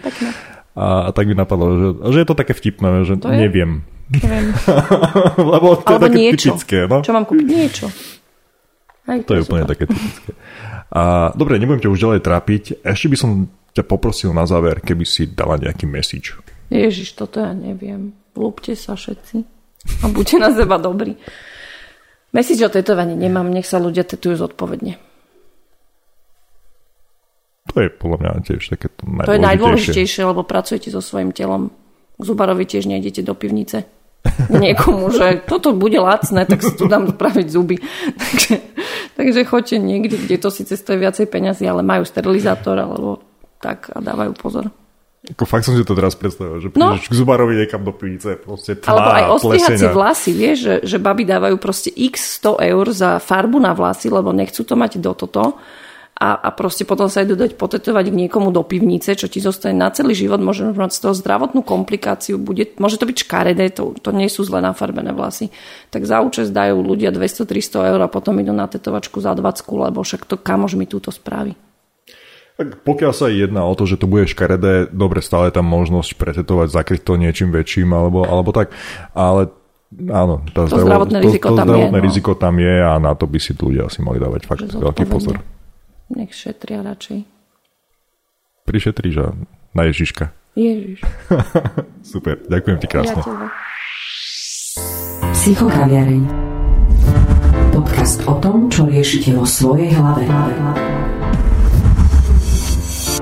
[0.78, 3.36] A, a tak by napadlo, že, že je to také vtipné, že to je?
[3.42, 3.82] neviem.
[4.10, 4.54] Neviem.
[5.54, 6.46] Lebo to Alebo je také niečo.
[6.54, 6.78] typické.
[6.86, 7.02] No?
[7.02, 7.46] Čo mám kúpiť?
[7.46, 7.86] Niečo.
[9.11, 10.30] Aj, to, to je úplne také typické.
[10.94, 12.62] A, dobre, nebudem ťa už ďalej trápiť.
[12.86, 13.30] Ešte by som
[13.74, 16.38] ťa poprosil na záver, keby si dala nejaký message.
[16.70, 18.14] Ježiš, toto ja neviem.
[18.38, 19.42] Lúbte sa všetci.
[20.02, 21.18] A buďte na seba dobrí.
[22.30, 24.94] Message o tetovaní nemám, nech sa ľudia tetujú zodpovedne.
[27.74, 29.26] To je podľa mňa tiež také to najdôležitejšie.
[29.26, 31.74] To je najdôležitejšie, lebo pracujete so svojím telom.
[32.18, 33.86] K zubarovi tiež nejdete do pivnice.
[34.52, 37.80] Niekomu, že toto bude lacné, tak si tu dám spraviť zuby.
[38.20, 38.54] takže,
[39.16, 43.24] takže choďte niekde, kde to síce stojí viacej peňazí, ale majú sterilizátor alebo
[43.60, 44.66] tak a dávajú pozor.
[45.20, 46.96] Ako fakt som si to teraz predstavil, že no.
[46.96, 50.96] k zubarovi niekam do pivice, proste tmá, Alebo aj ostrihať si vlasy, vieš, že, že
[50.96, 55.12] baby dávajú proste x 100 eur za farbu na vlasy, lebo nechcú to mať do
[55.12, 55.60] toto
[56.20, 59.72] a, a proste potom sa idú dať potetovať k niekomu do pivnice, čo ti zostane
[59.72, 63.96] na celý život, môže mať z toho zdravotnú komplikáciu, bude, môže to byť škaredé, to,
[63.96, 65.48] to nie sú zle nafarbené vlasy.
[65.88, 70.04] Tak za účest dajú ľudia 200-300 eur a potom idú na tetovačku za 20, lebo
[70.04, 71.56] však to kamož mi túto spraví.
[72.60, 76.68] Tak pokiaľ sa jedná o to, že to bude škaredé, dobre, stále tam možnosť pretetovať,
[76.68, 78.76] zakryť to niečím väčším alebo, alebo tak,
[79.16, 79.48] ale
[79.96, 82.06] áno, tá to zdravotné, riziko, to tam zdravotné je, no.
[82.12, 85.40] riziko tam je a na to by si ľudia asi mali dávať fakt veľký pozor.
[86.11, 87.22] Nech šetria radšej.
[88.66, 89.26] Prišetríš a
[89.70, 90.34] na Ježiška.
[90.58, 91.06] Ježiš.
[92.12, 93.22] Super, ďakujem ti krásne.
[93.22, 93.46] Ja
[95.30, 96.22] Psychokaviareň.
[97.70, 100.26] Podcast o tom, čo riešite vo svojej hlave.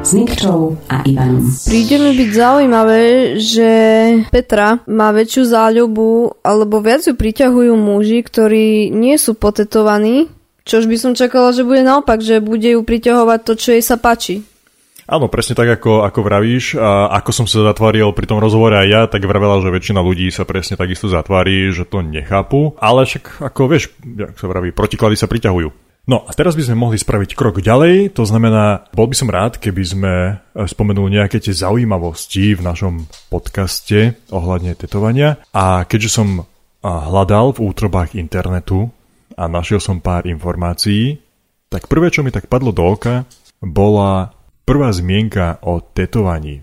[0.09, 1.45] s Nikčou a Ivanom.
[1.68, 3.03] Príde mi byť zaujímavé,
[3.36, 3.70] že
[4.32, 10.32] Petra má väčšiu záľubu, alebo viac ju priťahujú muži, ktorí nie sú potetovaní,
[10.69, 13.97] čož by som čakala, že bude naopak, že bude ju priťahovať to, čo jej sa
[13.97, 14.45] páči.
[15.09, 16.77] Áno, presne tak, ako, ako vravíš.
[16.77, 20.29] A ako som sa zatváril pri tom rozhovore aj ja, tak vravela, že väčšina ľudí
[20.29, 22.77] sa presne takisto zatvári, že to nechápu.
[22.77, 25.89] Ale však, ako vieš, jak sa vraví, protiklady sa priťahujú.
[26.09, 29.61] No a teraz by sme mohli spraviť krok ďalej, to znamená, bol by som rád,
[29.61, 35.37] keby sme e, spomenuli nejaké tie zaujímavosti v našom podcaste ohľadne tetovania.
[35.53, 36.49] A keďže som
[36.81, 38.89] hľadal v útrobách internetu
[39.39, 41.22] a našiel som pár informácií,
[41.70, 43.22] tak prvé, čo mi tak padlo do oka,
[43.62, 44.34] bola
[44.66, 46.59] prvá zmienka o tetovaní,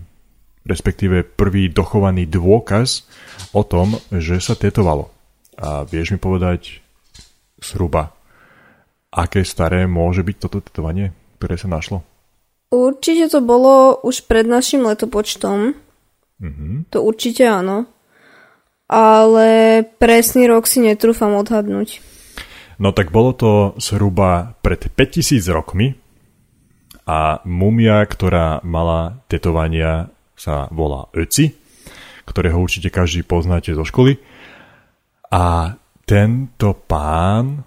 [0.68, 3.08] respektíve prvý dochovaný dôkaz
[3.56, 5.08] o tom, že sa tetovalo.
[5.56, 6.84] A vieš mi povedať
[7.64, 8.12] zhruba,
[9.08, 12.04] aké staré môže byť toto tetovanie, ktoré sa našlo?
[12.68, 15.72] Určite to bolo už pred našim letopočtom.
[16.42, 16.92] Mm-hmm.
[16.92, 17.88] To určite áno.
[18.86, 22.15] Ale presný rok si netrúfam odhadnúť.
[22.76, 25.96] No tak bolo to zhruba pred 5000 rokmi
[27.08, 31.56] a mumia, ktorá mala tetovania, sa volá Öci,
[32.28, 34.20] ktorého určite každý poznáte zo školy.
[35.32, 37.64] A tento pán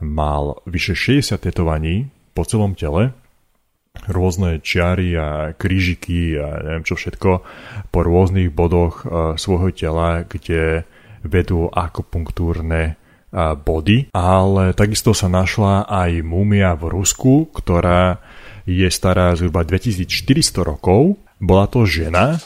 [0.00, 3.12] mal vyše 60 tetovaní po celom tele,
[4.08, 7.30] rôzne čiary a krížiky a neviem čo všetko
[7.90, 10.88] po rôznych bodoch uh, svojho tela, kde
[11.20, 12.96] vedú akupunktúrne
[13.34, 18.18] body, ale takisto sa našla aj múmia v Rusku, ktorá
[18.66, 21.18] je stará zhruba 2400 rokov.
[21.40, 22.36] Bola to žena,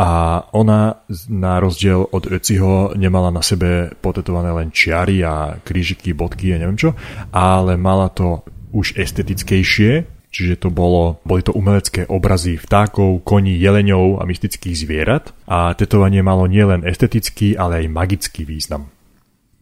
[0.00, 6.56] a ona na rozdiel od Öciho nemala na sebe potetované len čiary a krížiky, bodky
[6.56, 6.96] a neviem čo,
[7.28, 8.40] ale mala to
[8.72, 15.36] už estetickejšie, čiže to bolo, boli to umelecké obrazy vtákov, koní, jeleňov a mystických zvierat
[15.44, 18.88] a tetovanie malo nielen estetický, ale aj magický význam.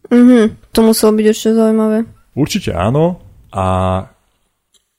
[0.08, 2.08] Mhm, to muselo byť ešte zaujímavé.
[2.32, 3.20] Určite áno
[3.52, 3.66] a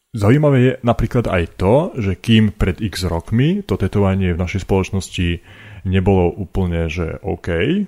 [0.09, 5.37] Zaujímavé je napríklad aj to, že kým pred x rokmi to tetovanie v našej spoločnosti
[5.85, 7.85] nebolo úplne, že OK,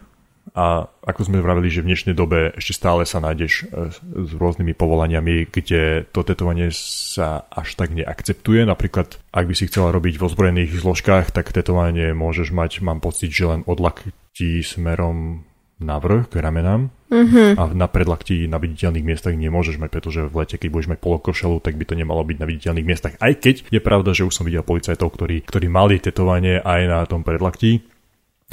[0.51, 4.75] a ako sme vravili, že v dnešnej dobe ešte stále sa nájdeš e, s rôznymi
[4.75, 8.67] povolaniami, kde to tetovanie sa až tak neakceptuje.
[8.67, 13.31] Napríklad, ak by si chcela robiť v ozbrojených zložkách, tak tetovanie môžeš mať, mám pocit,
[13.31, 15.47] že len od lakti smerom
[15.79, 17.59] navrh k ramenám uh-huh.
[17.59, 21.59] a na predlakti na viditeľných miestach nemôžeš mať, pretože v lete, keď budeš mať polokošelu,
[21.59, 23.13] tak by to nemalo byť na viditeľných miestach.
[23.19, 26.99] Aj keď je pravda, že už som videl policajtov, ktorí, ktorí mali tetovanie aj na
[27.03, 27.83] tom predlakti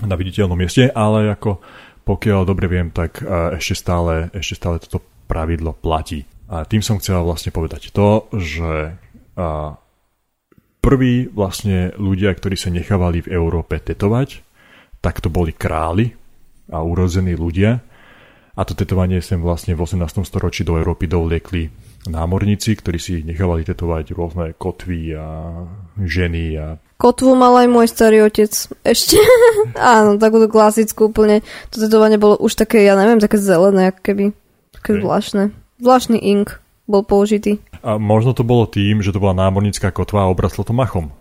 [0.02, 1.62] na viditeľnom mieste, ale ako
[2.02, 3.22] pokiaľ dobre viem, tak
[3.54, 6.26] ešte stále, ešte stále toto pravidlo platí.
[6.48, 8.96] A tým som chcel vlastne povedať to, že
[10.80, 14.40] prví vlastne ľudia, ktorí sa nechávali v Európe tetovať,
[14.98, 16.16] tak to boli králi,
[16.68, 17.80] a urození ľudia.
[18.58, 20.26] A to tetovanie sem vlastne v 18.
[20.26, 21.70] storočí do Európy dovliekli
[22.10, 25.26] námorníci, ktorí si nechávali tetovať rôzne kotvy a
[26.02, 26.66] ženy a
[26.98, 28.50] Kotvu mal aj môj starý otec.
[28.82, 29.22] Ešte.
[29.78, 31.46] Áno, takúto klasickú úplne.
[31.70, 34.24] To tetovanie bolo už také, ja neviem, také zelené, ako keby.
[34.74, 35.02] Také okay.
[35.06, 35.42] zvláštne.
[35.78, 36.58] Zvláštny ink
[36.90, 37.62] bol použitý.
[37.86, 41.14] A možno to bolo tým, že to bola námornícká kotva a obraslo to machom.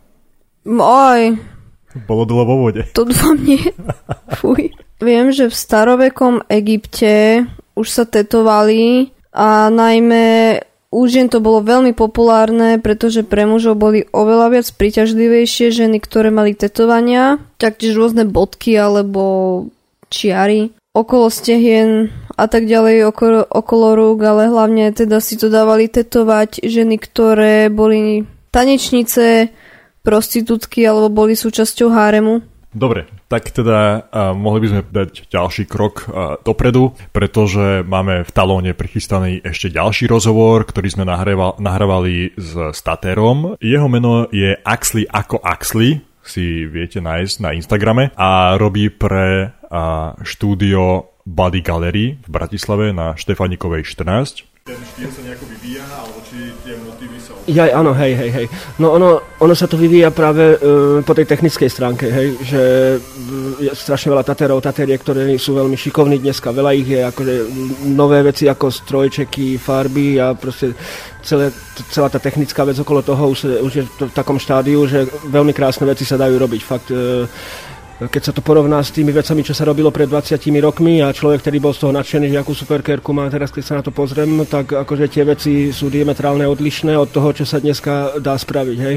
[0.66, 1.38] Oj.
[1.96, 2.84] Bolo dole vo vode.
[2.92, 3.62] To dúfam nie.
[4.38, 4.76] Fuj.
[4.98, 7.46] Viem, že v starovekom Egypte
[7.78, 10.58] už sa tetovali a najmä
[10.88, 16.32] u žien to bolo veľmi populárne, pretože pre mužov boli oveľa viac príťažlivejšie ženy, ktoré
[16.32, 19.68] mali tetovania, taktiež rôzne bodky alebo
[20.08, 25.92] čiary okolo stehien a tak ďalej okolo, okolo rúk, ale hlavne teda si to dávali
[25.92, 29.54] tetovať ženy, ktoré boli tanečnice,
[30.08, 32.40] prostitútky alebo boli súčasťou háremu.
[32.72, 38.32] Dobre, tak teda uh, mohli by sme dať ďalší krok uh, dopredu, pretože máme v
[38.32, 43.58] Talóne prichystaný ešte ďalší rozhovor, ktorý sme nahrával, nahrávali s Staterom.
[43.60, 50.14] Jeho meno je Axley ako Axley, si viete nájsť na Instagrame a robí pre uh,
[50.22, 54.44] štúdio Body Gallery v Bratislave na Štefanikovej 14.
[54.68, 56.52] Ten štýl sa nejako vyvíja, alebo či
[57.48, 58.48] ja, áno, hej, hej, hej.
[58.78, 62.62] No ono, ono sa to vyvíja práve uh, po tej technickej stránke, hej, že
[63.64, 67.34] je strašne veľa taterov, taterie, ktoré sú veľmi šikovní dneska, veľa ich je, akože
[67.96, 70.76] nové veci ako strojčeky, farby a proste
[71.24, 71.52] celé,
[71.88, 75.88] celá tá technická vec okolo toho už, už je v takom štádiu, že veľmi krásne
[75.88, 77.24] veci sa dajú robiť, fakt uh,
[77.98, 81.42] keď sa to porovná s tými vecami, čo sa robilo pred 20 rokmi a človek,
[81.42, 84.46] ktorý bol z toho nadšený, že akú superkerku má teraz, keď sa na to pozriem,
[84.46, 88.78] tak akože tie veci sú diametrálne odlišné od toho, čo sa dneska dá spraviť.
[88.78, 88.96] Hej.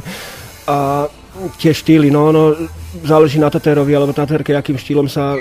[0.69, 1.09] A
[1.57, 2.53] tie štýly, no, no
[3.01, 5.41] záleží na tatérovi alebo tatérke, akým štýlom sa e,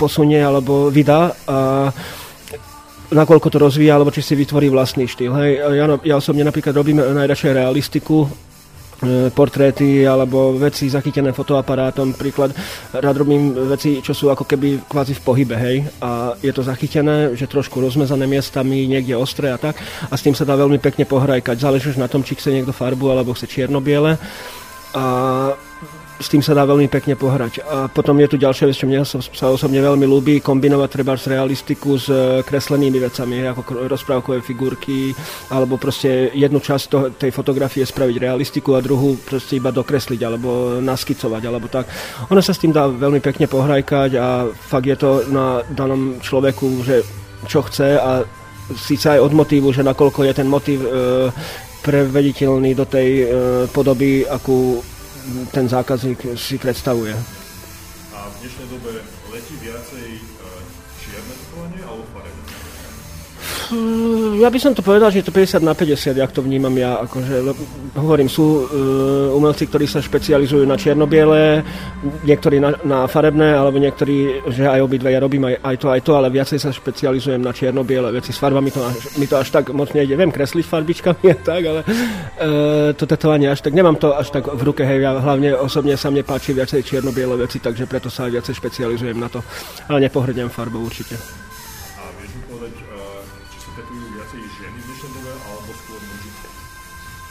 [0.00, 1.92] posunie alebo vydá a
[3.12, 5.32] nakoľko to rozvíja, alebo či si vytvorí vlastný štýl.
[5.36, 5.50] Hej.
[5.76, 8.28] Ja, ja osobne napríklad robím najradšej realistiku,
[9.30, 12.18] portréty alebo veci zachytené fotoaparátom.
[12.18, 12.50] Príklad,
[12.90, 15.86] rád robím veci, čo sú ako keby kvázi v pohybe, hej.
[16.02, 19.78] A je to zachytené, že trošku rozmezané miestami, niekde ostré a tak.
[20.10, 21.62] A s tým sa dá veľmi pekne pohrajkať.
[21.62, 24.18] Záleží už na tom, či chce niekto farbu alebo chce čierno-biele
[24.96, 25.04] a
[26.18, 27.62] s tým sa dá veľmi pekne pohrať.
[27.62, 31.30] A potom je tu ďalšia vec, čo mne sa osobne veľmi ľúbi, kombinovať treba z
[31.38, 35.14] realistiku s e, kreslenými vecami, ako rozprávkové figurky,
[35.54, 40.82] alebo proste jednu časť toho, tej fotografie spraviť realistiku a druhú proste iba dokresliť, alebo
[40.82, 41.86] naskycovať, alebo tak.
[42.34, 46.82] Ono sa s tým dá veľmi pekne pohrajkať a fakt je to na danom človeku,
[46.82, 47.06] že
[47.46, 48.26] čo chce a
[48.74, 50.90] síce aj od motívu, že nakoľko je ten motív e,
[51.86, 53.24] prevediteľný do tej e,
[53.70, 54.82] podoby, akú
[55.50, 57.14] ten zákazník si predstavuje.
[58.14, 59.17] A v dnešnej dobe
[64.40, 67.04] Ja by som to povedal, že je to 50 na 50, jak to vnímam ja.
[67.04, 67.44] Akože,
[68.00, 71.60] hovorím, sú uh, umelci, ktorí sa špecializujú na čierno-biele,
[72.24, 76.00] niektorí na, na farebné, alebo niektorí, že aj obidve ja robím aj, aj to, aj
[76.00, 78.32] to, ale viacej sa špecializujem na čierno-biele veci.
[78.32, 78.80] S farbami to,
[79.20, 80.16] mi to až tak moc nejde.
[80.16, 84.62] Viem kresliť farbičkami tak, ale uh, to tetovanie až tak, nemám to až tak v
[84.64, 88.40] ruke, hej, ja hlavne osobne sa mne páči viacej čierno-biele veci, takže preto sa aj
[88.40, 89.44] viacej špecializujem na to.
[89.92, 91.47] Ale nepohrdnem farbou určite.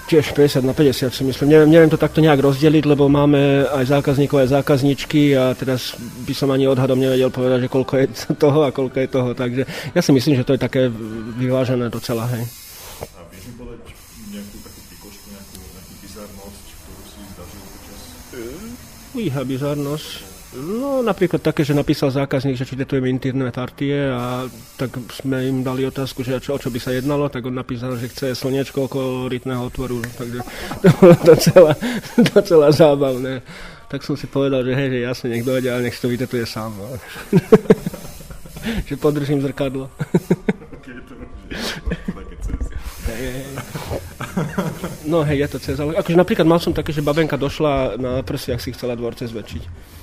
[0.08, 1.52] Tiež 50 na 50 si myslím.
[1.52, 6.32] Neviem, neviem to takto nejak rozdeliť, lebo máme aj zákazníkov, aj zákazničky a teraz by
[6.32, 8.06] som ani odhadom nevedel povedať, že koľko je
[8.44, 9.30] toho a koľko je toho.
[9.36, 10.88] Takže ja si myslím, že to je také
[11.36, 12.24] vyvážené docela.
[12.32, 12.48] Hej.
[13.04, 13.92] A vieš mi povedať
[14.32, 18.00] nejakú takú pikošku, nejakú, nejakú bizarnosť, ktorú si zažil počas?
[19.12, 20.27] Ujíha bizarnosť.
[20.56, 24.48] No napríklad také, že napísal zákazník, že či detujeme interne partie a
[24.80, 28.00] tak sme im dali otázku, že čo, o čo by sa jednalo, tak on napísal,
[28.00, 30.40] že chce slniečko okolo rytného otvoru, takže
[30.84, 31.72] to bolo docela,
[32.32, 33.44] docela zábavné.
[33.92, 36.48] Tak som si povedal, že hej, že jasne, nech dojde, ale nech si to vytetuje
[36.48, 36.72] sám.
[36.80, 36.96] No.
[38.88, 39.92] že podržím zrkadlo.
[45.08, 48.24] No hej, je to cez, ale akože napríklad mal som také, že babenka došla na
[48.24, 49.96] prsiach si chcela dvorce zväčšiť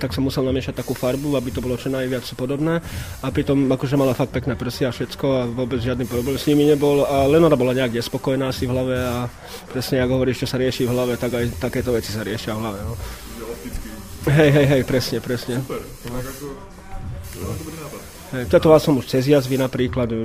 [0.00, 2.80] tak som musel namiešať takú farbu, aby to bolo čo najviac podobné.
[3.20, 6.64] A pritom akože mala fakt pekné prsia a všetko a vôbec žiadny problém s nimi
[6.64, 7.04] nebol.
[7.04, 9.28] A len ona bola nejak nespokojná si v hlave a
[9.70, 12.60] presne ako hovoríš, čo sa rieši v hlave, tak aj takéto veci sa riešia v
[12.64, 12.80] hlave.
[12.84, 12.94] No.
[14.24, 15.60] Hej, hej, hej, presne, presne.
[15.60, 15.84] Super.
[15.84, 16.46] Tak ako,
[18.50, 20.16] Tetoval som už cez jazvy napríklad, e,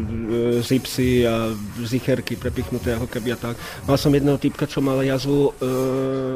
[0.66, 1.54] zipsy a
[1.86, 3.56] zicherky prepichnuté ako keby a tak.
[3.86, 5.72] Mal som jedného typka, čo mal jazvu e,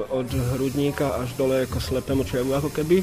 [0.05, 3.01] od hrudníka až dole ako slepému čevu ako keby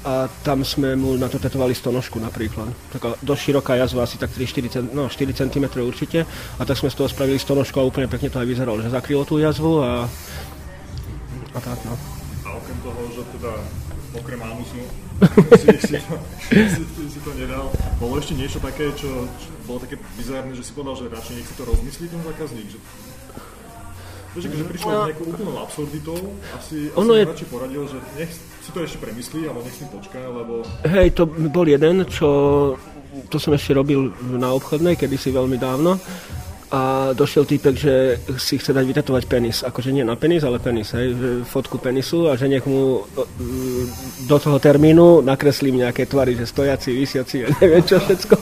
[0.00, 2.72] a tam sme mu na to tetovali stonožku napríklad.
[2.92, 6.24] Taká dosť široká jazva, asi tak 3-4 no, 4 cm určite
[6.56, 9.28] a tak sme z toho spravili stonožku a úplne pekne to aj vyzeralo, že zakrylo
[9.28, 10.08] tú jazvu a,
[11.52, 11.96] a tak no.
[12.48, 13.52] A okrem toho, že teda
[14.16, 14.80] okrem ánusu
[15.60, 16.16] si, si, to,
[16.48, 17.68] si, si to nedal.
[18.00, 21.48] Bolo ešte niečo také, čo, čo bolo také bizárne, že si povedal, že radšej nech
[21.52, 22.80] si to rozmyslí ten zákazník, že
[24.30, 25.00] Vieš, že prišlo no.
[25.10, 26.14] nejakou úplnou absurditou,
[26.54, 27.30] asi, ono asi je...
[27.34, 30.62] radšej poradil, že nech si to ešte premyslí, alebo nech si počká, lebo...
[30.86, 32.28] Hej, to bol jeden, čo
[33.26, 35.98] to som ešte robil na obchodnej, kedysi veľmi dávno
[36.70, 37.94] a došiel týpek, že
[38.38, 39.66] si chce dať vytetovať penis.
[39.66, 43.02] Akože nie na penis, ale penis, hej, fotku penisu a že nech mu
[44.30, 48.36] do toho termínu nakreslím nejaké tvary, že stojaci, vysiaci, ja neviem čo všetko.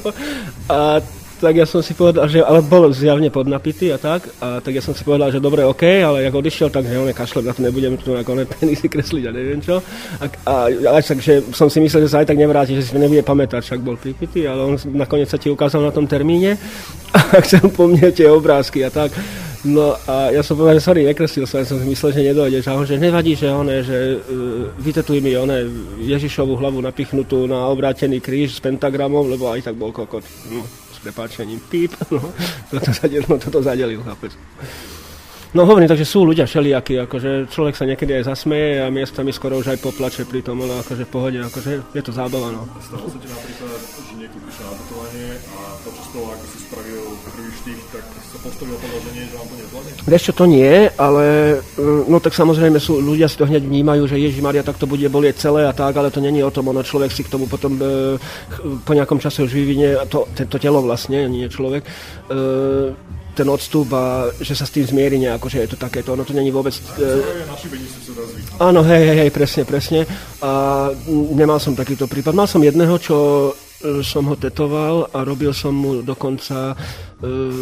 [0.68, 1.00] A
[1.38, 4.82] tak ja som si povedal, že, ale bol zjavne podnapitý a tak, a tak ja
[4.82, 7.62] som si povedal, že dobre, OK, ale jak odišiel, tak že on kašle, na to
[7.62, 9.78] nebudem tu ako penisy kresliť a neviem čo.
[10.18, 13.22] A, a, a takže som si myslel, že sa aj tak nevráti, že si nebude
[13.22, 16.58] pamätať, však bol pripitý, ale on nakoniec sa ti ukázal na tom termíne
[17.16, 19.14] a chcel po mne tie obrázky a tak.
[19.66, 22.62] No a ja som povedal, že sorry, nekreslil som, ja som myslel, že nedojde.
[22.62, 25.66] A on, že nevadí, že one, že uh, vytetuj mi one
[25.98, 30.22] Ježišovú hlavu napichnutú na obrátený kríž s pentagramom, lebo aj tak bol kokot.
[30.54, 30.62] No
[30.98, 32.32] s prepáčením, píp, no,
[32.72, 32.90] toto,
[33.28, 34.32] no, toto zadelil, chápeš.
[35.56, 39.56] No hovorím, takže sú ľudia všelijakí, akože človek sa niekedy aj zasmeje a miestami skoro
[39.56, 42.68] už aj poplače pri tom, ale akože v pohode, akože je to zábava, no.
[42.84, 47.50] Stalo sa ti napríklad, že prišiel na tetovanie a počas toho, ako si spravil prvý
[47.52, 49.90] štých, tak sa postavil podloženie, že vám to nezvládne?
[50.08, 51.24] Vieš čo, to nie, ale
[52.08, 55.04] no tak samozrejme sú, ľudia si to hneď vnímajú, že Ježi Maria, tak to bude
[55.08, 57.76] bolieť celé a tak, ale to není o tom, ono človek si k tomu potom
[57.78, 58.16] e,
[58.84, 61.84] po nejakom čase už vyvinie to, to telo vlastne, nie človek.
[61.84, 61.88] E,
[63.38, 66.10] ten odstup a že sa s tým zmieri nejako, že je to takéto.
[66.18, 66.74] Ono to není vôbec...
[66.98, 67.06] E...
[68.58, 70.02] Áno, hej, hej, hej, presne, presne.
[70.42, 70.90] A
[71.38, 72.34] nemal som takýto prípad.
[72.34, 73.16] Mal som jedného, čo
[73.54, 76.76] e, som ho tetoval a robil som mu dokonca e,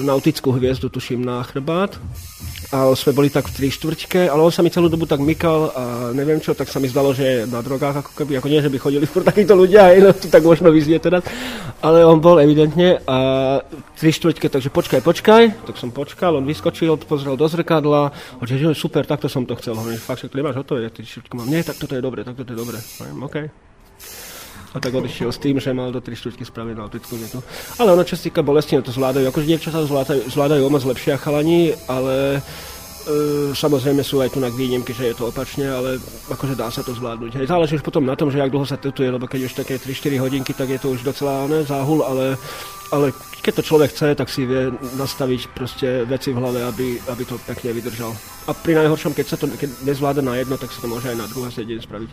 [0.01, 2.01] nautickú hviezdu, tuším, na chrbát
[2.75, 5.71] a sme boli tak v tri štvrťke, ale on sa mi celú dobu tak mykal
[5.71, 8.73] a neviem čo, tak sa mi zdalo, že na drogách ako keby, ako nie, že
[8.73, 11.23] by chodili furt takíto ľudia, aj no, to tak možno vyznie teraz,
[11.79, 13.19] ale on bol evidentne a
[13.95, 18.11] tri štvrťke, takže počkaj, počkaj, tak som počkal, on vyskočil, pozrel do zrkadla,
[18.43, 21.35] že super, takto som to chcel, hovorím, fakt, že to nemáš hotové, ja tri štvrťky
[21.39, 23.66] mám, nie, tak toto je dobre, tak toto je dobre, hovorím, OK.
[24.77, 27.41] A tak odišiel s tým, že mal do 3 štvrťky spraviť na optickú netu.
[27.81, 29.25] Ale ono, čo sa týka bolesti, no to zvládajú.
[29.33, 32.45] Akože dievčatá zvládajú, zvládajú o moc lepšie a chalani, ale
[33.07, 36.83] E, samozrejme sú aj tu na výnimky, že je to opačne, ale akože dá sa
[36.83, 37.39] to zvládnuť.
[37.39, 39.79] Hej, záleží už potom na tom, že jak dlho sa tetuje, lebo keď už také
[39.79, 42.35] 3-4 hodinky, tak je to už docela ne, záhul, ale,
[42.91, 43.15] ale
[43.47, 47.39] keď to človek chce, tak si vie nastaviť proste veci v hlave, aby, aby to
[47.47, 48.11] pekne vydržal.
[48.51, 51.15] A pri najhoršom, keď sa to keď nezvláda na jedno, tak sa to môže aj
[51.15, 52.11] na druhé deň spraviť.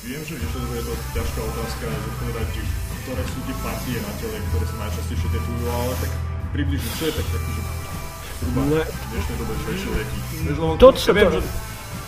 [0.00, 2.50] Viem, že je to ťažká otázka, zodpovedať,
[3.04, 6.10] ktoré sú tie partie na tele, ktoré sa najčastejšie tetujú, ale tak
[6.56, 7.62] približne, čo je tak, taký, že
[8.40, 8.80] zhruba ne.
[8.80, 10.16] v dnešnej dobe človeky.
[10.80, 11.40] To, čo viem, že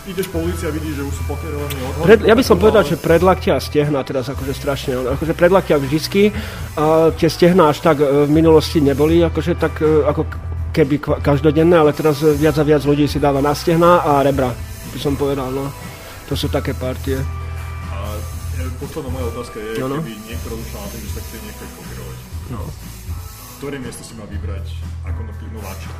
[0.08, 2.06] ideš po ulici a vidíš, že už sú pokerovaní odhody.
[2.08, 6.32] Pred, ja by som povedal, že predlaktia a stehna teraz akože strašne, akože predlaktia vždycky,
[6.80, 10.24] a tie stehna až tak e, v minulosti neboli, akože tak e, ako
[10.72, 14.48] keby každodenné, ale teraz viac a viac ľudí si dáva na stehna a rebra,
[14.96, 15.68] by som povedal, no.
[16.32, 17.41] To sú také partie.
[18.82, 19.96] E, posledná moja otázka je, no, no.
[20.02, 22.18] keby niekto rozlišal na tým, že sa chce niekto pokerovať.
[22.50, 22.60] No
[23.62, 24.74] ktoré miesto si má vybrať
[25.06, 25.22] ako
[25.54, 25.94] nováčik?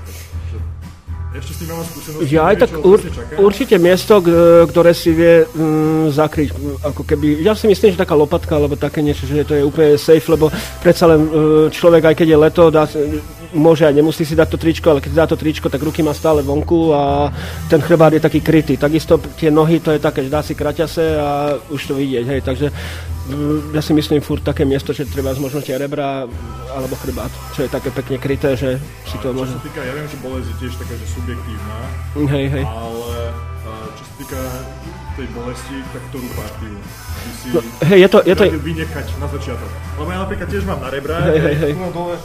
[1.31, 2.27] Ešte s tým mám skúsenosť.
[2.27, 2.99] Ja aj tak ur,
[3.39, 4.19] určite miesto,
[4.67, 6.51] ktoré si vie mm, zakryť.
[6.83, 9.95] Ako keby, ja si myslím, že taká lopatka alebo také niečo, že to je úplne
[9.95, 10.51] safe, lebo
[10.83, 12.83] predsa len mm, človek, aj keď je leto, dá,
[13.55, 16.17] môže aj nemusí si dať to tričko, ale keď dá to tričko, tak ruky má
[16.17, 17.33] stále vonku a
[17.69, 18.77] ten chrbát je taký krytý.
[18.77, 22.25] Takisto tie nohy, to je také, že dá si kraťase a už to vidieť.
[22.27, 22.41] Hej.
[22.43, 22.67] Takže
[23.71, 26.27] ja si myslím furt také miesto, že treba zmožno tie rebra
[26.75, 29.55] alebo chrbát, čo je také pekne kryté, že si to môže...
[29.55, 31.77] Čo sa týka, ja viem, že bolesť je tiež taká, že subjektívna,
[32.35, 32.65] hej, hej.
[32.67, 33.13] ale
[33.95, 34.41] čo sa týka
[35.13, 38.45] tej bolesti, tak ktorú partiu by si no, hej, je to, je to...
[38.49, 39.71] vynechať na začiatok.
[40.01, 41.73] Lebo ja napríklad tiež mám na rebra, hej, hej, hej.
[41.93, 42.17] dole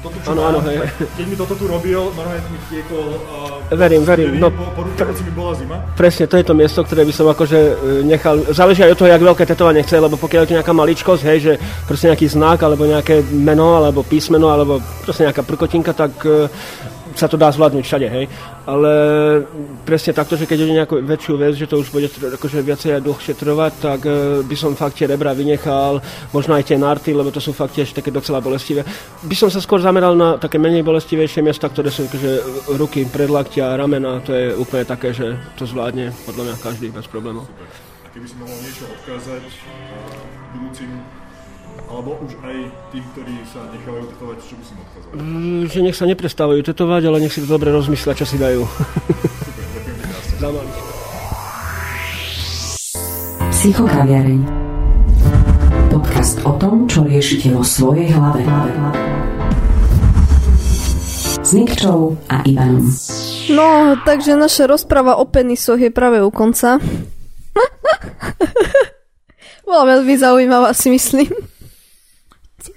[0.00, 0.76] toto, čo ano, mám, ano, hej.
[1.16, 3.20] keď mi toto tu robil, normálne mi tiekol...
[3.20, 4.40] Uh, verím, verím.
[4.40, 5.76] No, po, po mi bola zima.
[5.92, 7.72] Presne, to je to miesto, ktoré by som akože e,
[8.08, 8.40] nechal...
[8.50, 11.38] Záleží aj od toho, jak veľké tetovanie chce, lebo pokiaľ je to nejaká maličkosť, hej,
[11.38, 11.52] že
[11.84, 16.48] proste nejaký znak, alebo nejaké meno, alebo písmeno, alebo proste nejaká prkotinka, tak uh,
[17.14, 18.24] sa to dá zvládnuť všade, hej.
[18.66, 18.92] Ale
[19.84, 23.04] presne takto, že keď je nejakú väčšiu vec, že to už bude akože viacej a
[23.04, 25.98] dlhšie trvať, tak uh, by som fakt tie rebra vynechal,
[26.30, 28.86] možno aj tie narty, lebo to sú fakt tiež také docela bolestivé.
[29.26, 32.32] By som sa skôr zameral na také menej bolestivejšie miesta, ktoré sú akože
[32.78, 37.46] ruky, predlaktia, ramena, to je úplne také, že to zvládne podľa mňa každý bez problémov.
[37.46, 37.66] Super.
[38.04, 39.44] A keby si mohol niečo odkázať
[40.50, 41.19] budúcim
[41.90, 42.56] alebo už aj
[42.94, 45.10] tých, ktorí sa nechávajú tetovať, čo by si odkázal?
[45.18, 48.62] Mm, že nech sa neprestávajú tetovať, ale nech si to dobre rozmyslia, čo si dajú.
[48.62, 50.38] Super, ďakujem krásne.
[53.50, 54.40] Psychokaviareň.
[55.90, 58.46] Podcast o tom, čo riešite vo svojej hlave.
[61.42, 62.86] S Nikčou a Ivanom.
[63.50, 66.78] No, takže naša rozpráva o penisoch je práve u konca.
[69.66, 71.49] Bola veľmi zaujímavá, si myslím.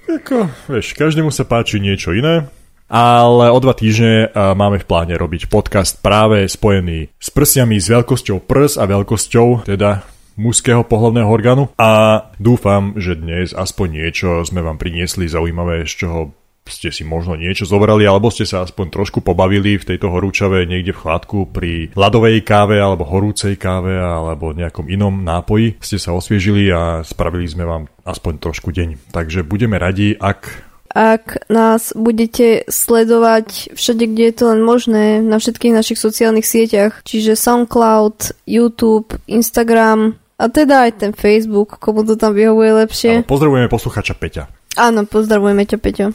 [0.04, 2.44] Ako, vieš, každému sa páči niečo iné,
[2.92, 8.44] ale o dva týždne máme v pláne robiť podcast práve spojený s prsiami, s veľkosťou
[8.44, 10.04] prs a veľkosťou, teda
[10.36, 11.64] mužského pohľadného orgánu.
[11.80, 16.20] A dúfam, že dnes aspoň niečo sme vám priniesli zaujímavé, z čoho
[16.64, 20.96] ste si možno niečo zobrali, alebo ste sa aspoň trošku pobavili v tejto horúčave niekde
[20.96, 25.76] v chladku pri ľadovej káve alebo horúcej káve alebo nejakom inom nápoji.
[25.84, 29.12] Ste sa osviežili a spravili sme vám aspoň trošku deň.
[29.12, 35.42] Takže budeme radi, ak ak nás budete sledovať všade, kde je to len možné, na
[35.42, 42.14] všetkých našich sociálnych sieťach, čiže SoundCloud, YouTube, Instagram a teda aj ten Facebook, komu to
[42.14, 43.12] tam vyhovuje lepšie.
[43.20, 44.46] Áno, pozdravujeme posluchača Peťa.
[44.78, 46.06] Áno, pozdravujeme ťa, Peťo.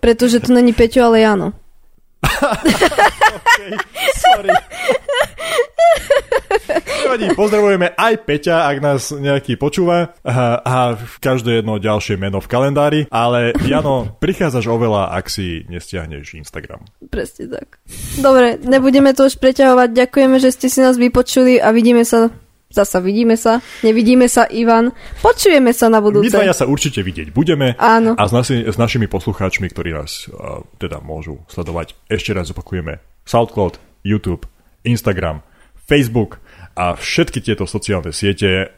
[0.00, 1.48] Pretože to není Peťo, ale Jano.
[3.34, 3.72] okay,
[4.14, 4.54] sorry.
[7.02, 10.76] Nevadí, pozdravujeme aj Peťa, ak nás nejaký počúva a, a
[11.18, 16.86] každé jedno ďalšie meno v kalendári, ale Jano, prichádzaš oveľa, ak si nestiahneš Instagram.
[17.10, 17.82] Presne tak.
[18.22, 19.92] Dobre, nebudeme to už preťahovať.
[19.92, 22.30] Ďakujeme, že ste si nás vypočuli a vidíme sa
[22.72, 24.96] Zasa vidíme sa, nevidíme sa, Ivan.
[25.20, 26.32] Počujeme sa na budúce.
[26.32, 27.76] My dvaja sa určite vidieť budeme.
[27.76, 28.16] Áno.
[28.16, 33.04] A s, nasi, s našimi poslucháčmi, ktorí nás uh, teda môžu sledovať, ešte raz opakujeme
[33.28, 34.48] SoundCloud, YouTube,
[34.88, 35.44] Instagram,
[35.84, 36.40] Facebook
[36.72, 38.72] a všetky tieto sociálne siete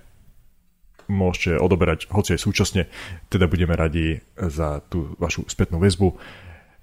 [1.07, 2.82] môžete odoberať hoci aj súčasne.
[3.28, 6.16] Teda budeme radi za tú vašu spätnú väzbu.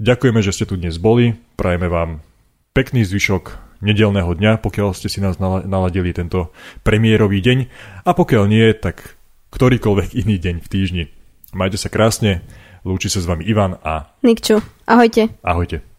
[0.01, 1.38] Ďakujeme, že ste tu dnes boli.
[1.57, 2.22] Prajeme vám
[2.72, 6.55] pekný zvyšok nedelného dňa, pokiaľ ste si nás naladili tento
[6.88, 7.57] premiérový deň
[8.07, 9.19] a pokiaľ nie, tak
[9.51, 11.03] ktorýkoľvek iný deň v týždni.
[11.51, 12.47] Majte sa krásne,
[12.88, 14.15] lúči sa s vami Ivan a...
[14.24, 15.36] Nikču, ahojte.
[15.43, 15.90] Ahojte.